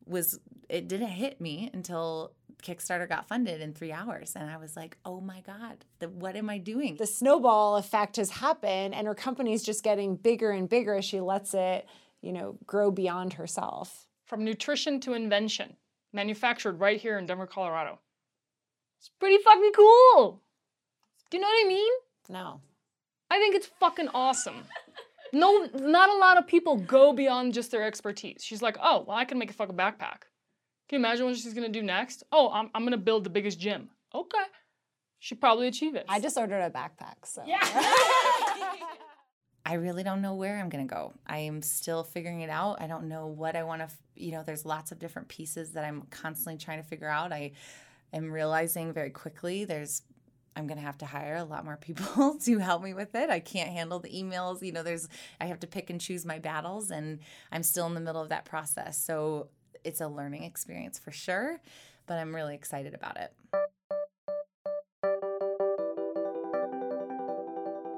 was 0.06 0.38
it 0.68 0.86
didn't 0.86 1.08
hit 1.08 1.40
me 1.40 1.70
until 1.72 2.32
Kickstarter 2.62 3.08
got 3.08 3.26
funded 3.26 3.60
in 3.60 3.72
three 3.72 3.92
hours. 3.92 4.34
And 4.36 4.50
I 4.50 4.58
was 4.58 4.76
like, 4.76 4.98
oh 5.04 5.20
my 5.20 5.40
God, 5.40 5.84
the, 5.98 6.08
what 6.08 6.36
am 6.36 6.50
I 6.50 6.58
doing? 6.58 6.96
The 6.96 7.06
snowball 7.06 7.76
effect 7.76 8.16
has 8.16 8.30
happened, 8.30 8.94
and 8.94 9.06
her 9.06 9.14
company's 9.14 9.62
just 9.62 9.82
getting 9.82 10.16
bigger 10.16 10.50
and 10.50 10.68
bigger 10.68 10.94
as 10.94 11.04
she 11.04 11.20
lets 11.20 11.54
it, 11.54 11.86
you 12.20 12.32
know, 12.32 12.58
grow 12.66 12.90
beyond 12.90 13.34
herself. 13.34 14.06
From 14.26 14.44
nutrition 14.44 15.00
to 15.00 15.14
invention, 15.14 15.76
manufactured 16.12 16.80
right 16.80 17.00
here 17.00 17.18
in 17.18 17.26
Denver, 17.26 17.46
Colorado. 17.46 17.98
It's 18.98 19.10
pretty 19.20 19.42
fucking 19.42 19.72
cool. 19.74 20.42
Do 21.34 21.38
you 21.38 21.42
know 21.42 21.48
what 21.48 21.66
I 21.66 21.68
mean? 21.68 21.92
No. 22.28 22.60
I 23.28 23.40
think 23.40 23.56
it's 23.56 23.66
fucking 23.80 24.08
awesome. 24.14 24.62
No, 25.32 25.68
not 25.74 26.08
a 26.08 26.16
lot 26.16 26.38
of 26.38 26.46
people 26.46 26.76
go 26.76 27.12
beyond 27.12 27.54
just 27.54 27.72
their 27.72 27.82
expertise. 27.82 28.44
She's 28.44 28.62
like, 28.62 28.76
oh, 28.80 29.02
well, 29.04 29.16
I 29.16 29.24
can 29.24 29.36
make 29.36 29.50
a 29.50 29.52
fucking 29.52 29.74
backpack. 29.74 30.28
Can 30.88 30.92
you 30.92 30.98
imagine 30.98 31.26
what 31.26 31.34
she's 31.34 31.52
gonna 31.52 31.68
do 31.68 31.82
next? 31.82 32.22
Oh, 32.30 32.52
I'm, 32.52 32.70
I'm 32.72 32.84
gonna 32.84 32.96
build 32.96 33.24
the 33.24 33.30
biggest 33.30 33.58
gym. 33.58 33.88
Okay. 34.14 34.44
She'd 35.18 35.40
probably 35.40 35.66
achieve 35.66 35.96
it. 35.96 36.04
I 36.08 36.20
just 36.20 36.38
ordered 36.38 36.60
a 36.60 36.70
backpack, 36.70 37.16
so. 37.24 37.42
Yeah. 37.44 37.58
I 39.66 39.74
really 39.74 40.04
don't 40.04 40.22
know 40.22 40.36
where 40.36 40.60
I'm 40.60 40.68
going 40.68 40.86
to 40.86 40.94
go. 40.94 41.14
I 41.26 41.38
am 41.38 41.62
still 41.62 42.04
figuring 42.04 42.42
it 42.42 42.50
out. 42.50 42.80
I 42.80 42.86
don't 42.86 43.08
know 43.08 43.26
what 43.26 43.56
I 43.56 43.64
want 43.64 43.80
to, 43.80 43.88
you 44.14 44.30
know, 44.30 44.44
there's 44.44 44.64
lots 44.64 44.92
of 44.92 45.00
different 45.00 45.26
pieces 45.26 45.72
that 45.72 45.84
I'm 45.84 46.02
constantly 46.10 46.58
trying 46.58 46.80
to 46.80 46.88
figure 46.88 47.08
out. 47.08 47.32
I 47.32 47.52
am 48.12 48.30
realizing 48.30 48.92
very 48.92 49.10
quickly 49.10 49.64
there's 49.64 50.02
I'm 50.56 50.66
going 50.66 50.78
to 50.78 50.84
have 50.84 50.98
to 50.98 51.06
hire 51.06 51.36
a 51.36 51.44
lot 51.44 51.64
more 51.64 51.76
people 51.76 52.38
to 52.44 52.58
help 52.58 52.82
me 52.82 52.94
with 52.94 53.14
it. 53.14 53.30
I 53.30 53.40
can't 53.40 53.70
handle 53.70 53.98
the 53.98 54.10
emails. 54.10 54.62
You 54.62 54.72
know, 54.72 54.82
there's, 54.82 55.08
I 55.40 55.46
have 55.46 55.60
to 55.60 55.66
pick 55.66 55.90
and 55.90 56.00
choose 56.00 56.24
my 56.24 56.38
battles, 56.38 56.90
and 56.90 57.18
I'm 57.50 57.62
still 57.62 57.86
in 57.86 57.94
the 57.94 58.00
middle 58.00 58.22
of 58.22 58.28
that 58.28 58.44
process. 58.44 58.96
So 58.96 59.48
it's 59.82 60.00
a 60.00 60.08
learning 60.08 60.44
experience 60.44 60.98
for 60.98 61.10
sure, 61.10 61.60
but 62.06 62.18
I'm 62.18 62.34
really 62.34 62.54
excited 62.54 62.94
about 62.94 63.16
it. 63.16 63.32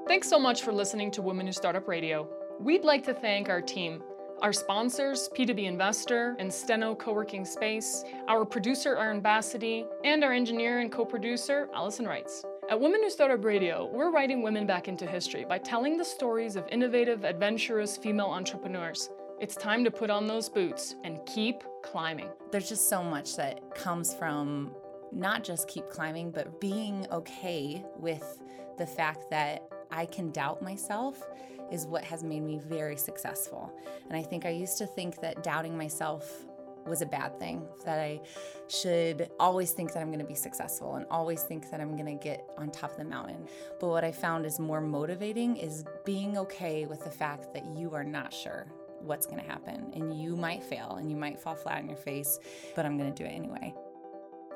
Thanks 0.07 0.29
so 0.29 0.39
much 0.39 0.63
for 0.63 0.71
listening 0.71 1.11
to 1.11 1.21
Women 1.21 1.45
Who 1.45 1.53
Startup 1.53 1.87
Radio. 1.87 2.27
We'd 2.59 2.83
like 2.83 3.03
to 3.03 3.13
thank 3.13 3.49
our 3.49 3.61
team, 3.61 4.01
our 4.41 4.53
sponsors, 4.53 5.29
PW 5.35 5.65
Investor 5.65 6.35
and 6.37 6.53
Steno 6.53 6.93
Co-working 6.93 7.43
Space, 7.43 8.03
our 8.27 8.45
producer 8.45 8.95
Aaron 8.95 9.21
Bassity, 9.21 9.85
and 10.03 10.23
our 10.23 10.31
engineer 10.31 10.79
and 10.79 10.91
co-producer 10.91 11.67
Allison 11.73 12.05
Wrights. 12.05 12.45
At 12.69 12.79
Women 12.79 13.01
Who 13.01 13.09
Startup 13.09 13.43
Radio, 13.43 13.89
we're 13.91 14.11
writing 14.11 14.43
women 14.43 14.67
back 14.67 14.87
into 14.87 15.07
history 15.07 15.43
by 15.43 15.57
telling 15.57 15.97
the 15.97 16.05
stories 16.05 16.55
of 16.55 16.67
innovative, 16.69 17.23
adventurous 17.23 17.97
female 17.97 18.27
entrepreneurs. 18.27 19.09
It's 19.39 19.55
time 19.55 19.83
to 19.83 19.91
put 19.91 20.09
on 20.09 20.27
those 20.27 20.49
boots 20.49 20.95
and 21.03 21.19
keep 21.25 21.63
climbing. 21.83 22.29
There's 22.51 22.69
just 22.69 22.89
so 22.89 23.03
much 23.03 23.35
that 23.37 23.73
comes 23.73 24.13
from 24.13 24.71
not 25.11 25.43
just 25.43 25.67
keep 25.67 25.89
climbing, 25.89 26.31
but 26.31 26.61
being 26.61 27.07
okay 27.11 27.83
with 27.97 28.43
the 28.77 28.85
fact 28.85 29.29
that 29.31 29.67
I 29.89 30.05
can 30.05 30.31
doubt 30.31 30.61
myself 30.61 31.23
is 31.71 31.85
what 31.85 32.03
has 32.03 32.23
made 32.23 32.41
me 32.41 32.59
very 32.59 32.97
successful. 32.97 33.73
And 34.07 34.17
I 34.17 34.23
think 34.23 34.45
I 34.45 34.49
used 34.49 34.77
to 34.79 34.87
think 34.87 35.21
that 35.21 35.43
doubting 35.43 35.77
myself 35.77 36.45
was 36.85 37.01
a 37.01 37.05
bad 37.05 37.37
thing, 37.37 37.67
that 37.85 37.99
I 37.99 38.21
should 38.67 39.29
always 39.39 39.71
think 39.71 39.93
that 39.93 39.99
I'm 39.99 40.07
going 40.07 40.19
to 40.19 40.25
be 40.25 40.35
successful 40.35 40.95
and 40.95 41.05
always 41.11 41.43
think 41.43 41.69
that 41.69 41.81
I'm 41.81 41.95
going 41.97 42.17
to 42.17 42.23
get 42.23 42.49
on 42.57 42.71
top 42.71 42.91
of 42.91 42.97
the 42.97 43.03
mountain. 43.03 43.47
But 43.79 43.89
what 43.89 44.03
I 44.03 44.11
found 44.11 44.45
is 44.45 44.59
more 44.59 44.81
motivating 44.81 45.57
is 45.57 45.83
being 46.05 46.37
okay 46.37 46.85
with 46.85 47.03
the 47.03 47.11
fact 47.11 47.53
that 47.53 47.65
you 47.75 47.93
are 47.93 48.03
not 48.03 48.33
sure 48.33 48.67
what's 49.01 49.25
going 49.25 49.41
to 49.41 49.47
happen 49.47 49.91
and 49.93 50.19
you 50.19 50.35
might 50.35 50.63
fail 50.63 50.95
and 50.99 51.09
you 51.11 51.17
might 51.17 51.39
fall 51.39 51.55
flat 51.55 51.79
on 51.79 51.87
your 51.87 51.97
face, 51.97 52.39
but 52.75 52.85
I'm 52.85 52.97
going 52.97 53.13
to 53.13 53.23
do 53.23 53.27
it 53.27 53.33
anyway. 53.33 53.73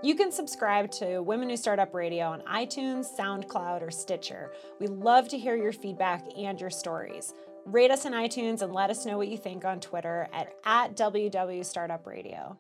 You 0.04 0.16
can 0.16 0.32
subscribe 0.32 0.90
to 0.94 1.22
Women 1.22 1.52
Who 1.52 1.58
Startup 1.58 1.94
Radio 1.94 2.26
on 2.26 2.42
iTunes, 2.42 3.06
SoundCloud, 3.16 3.84
or 3.84 3.92
Stitcher. 3.92 4.52
We 4.80 4.88
love 4.88 5.28
to 5.28 5.38
hear 5.38 5.56
your 5.56 5.72
feedback 5.72 6.26
and 6.36 6.60
your 6.60 6.72
stories. 6.72 7.36
Rate 7.66 7.92
us 7.92 8.08
on 8.08 8.14
iTunes 8.14 8.64
and 8.64 8.74
let 8.74 8.90
us 8.90 9.06
know 9.06 9.20
what 9.20 9.28
you 9.28 9.38
think 9.38 9.64
on 9.64 9.80
Twitter 9.80 10.28
at, 10.34 10.56
at 10.66 10.96
WW 10.96 11.64
Startup 11.64 12.08
Radio. 12.08 12.58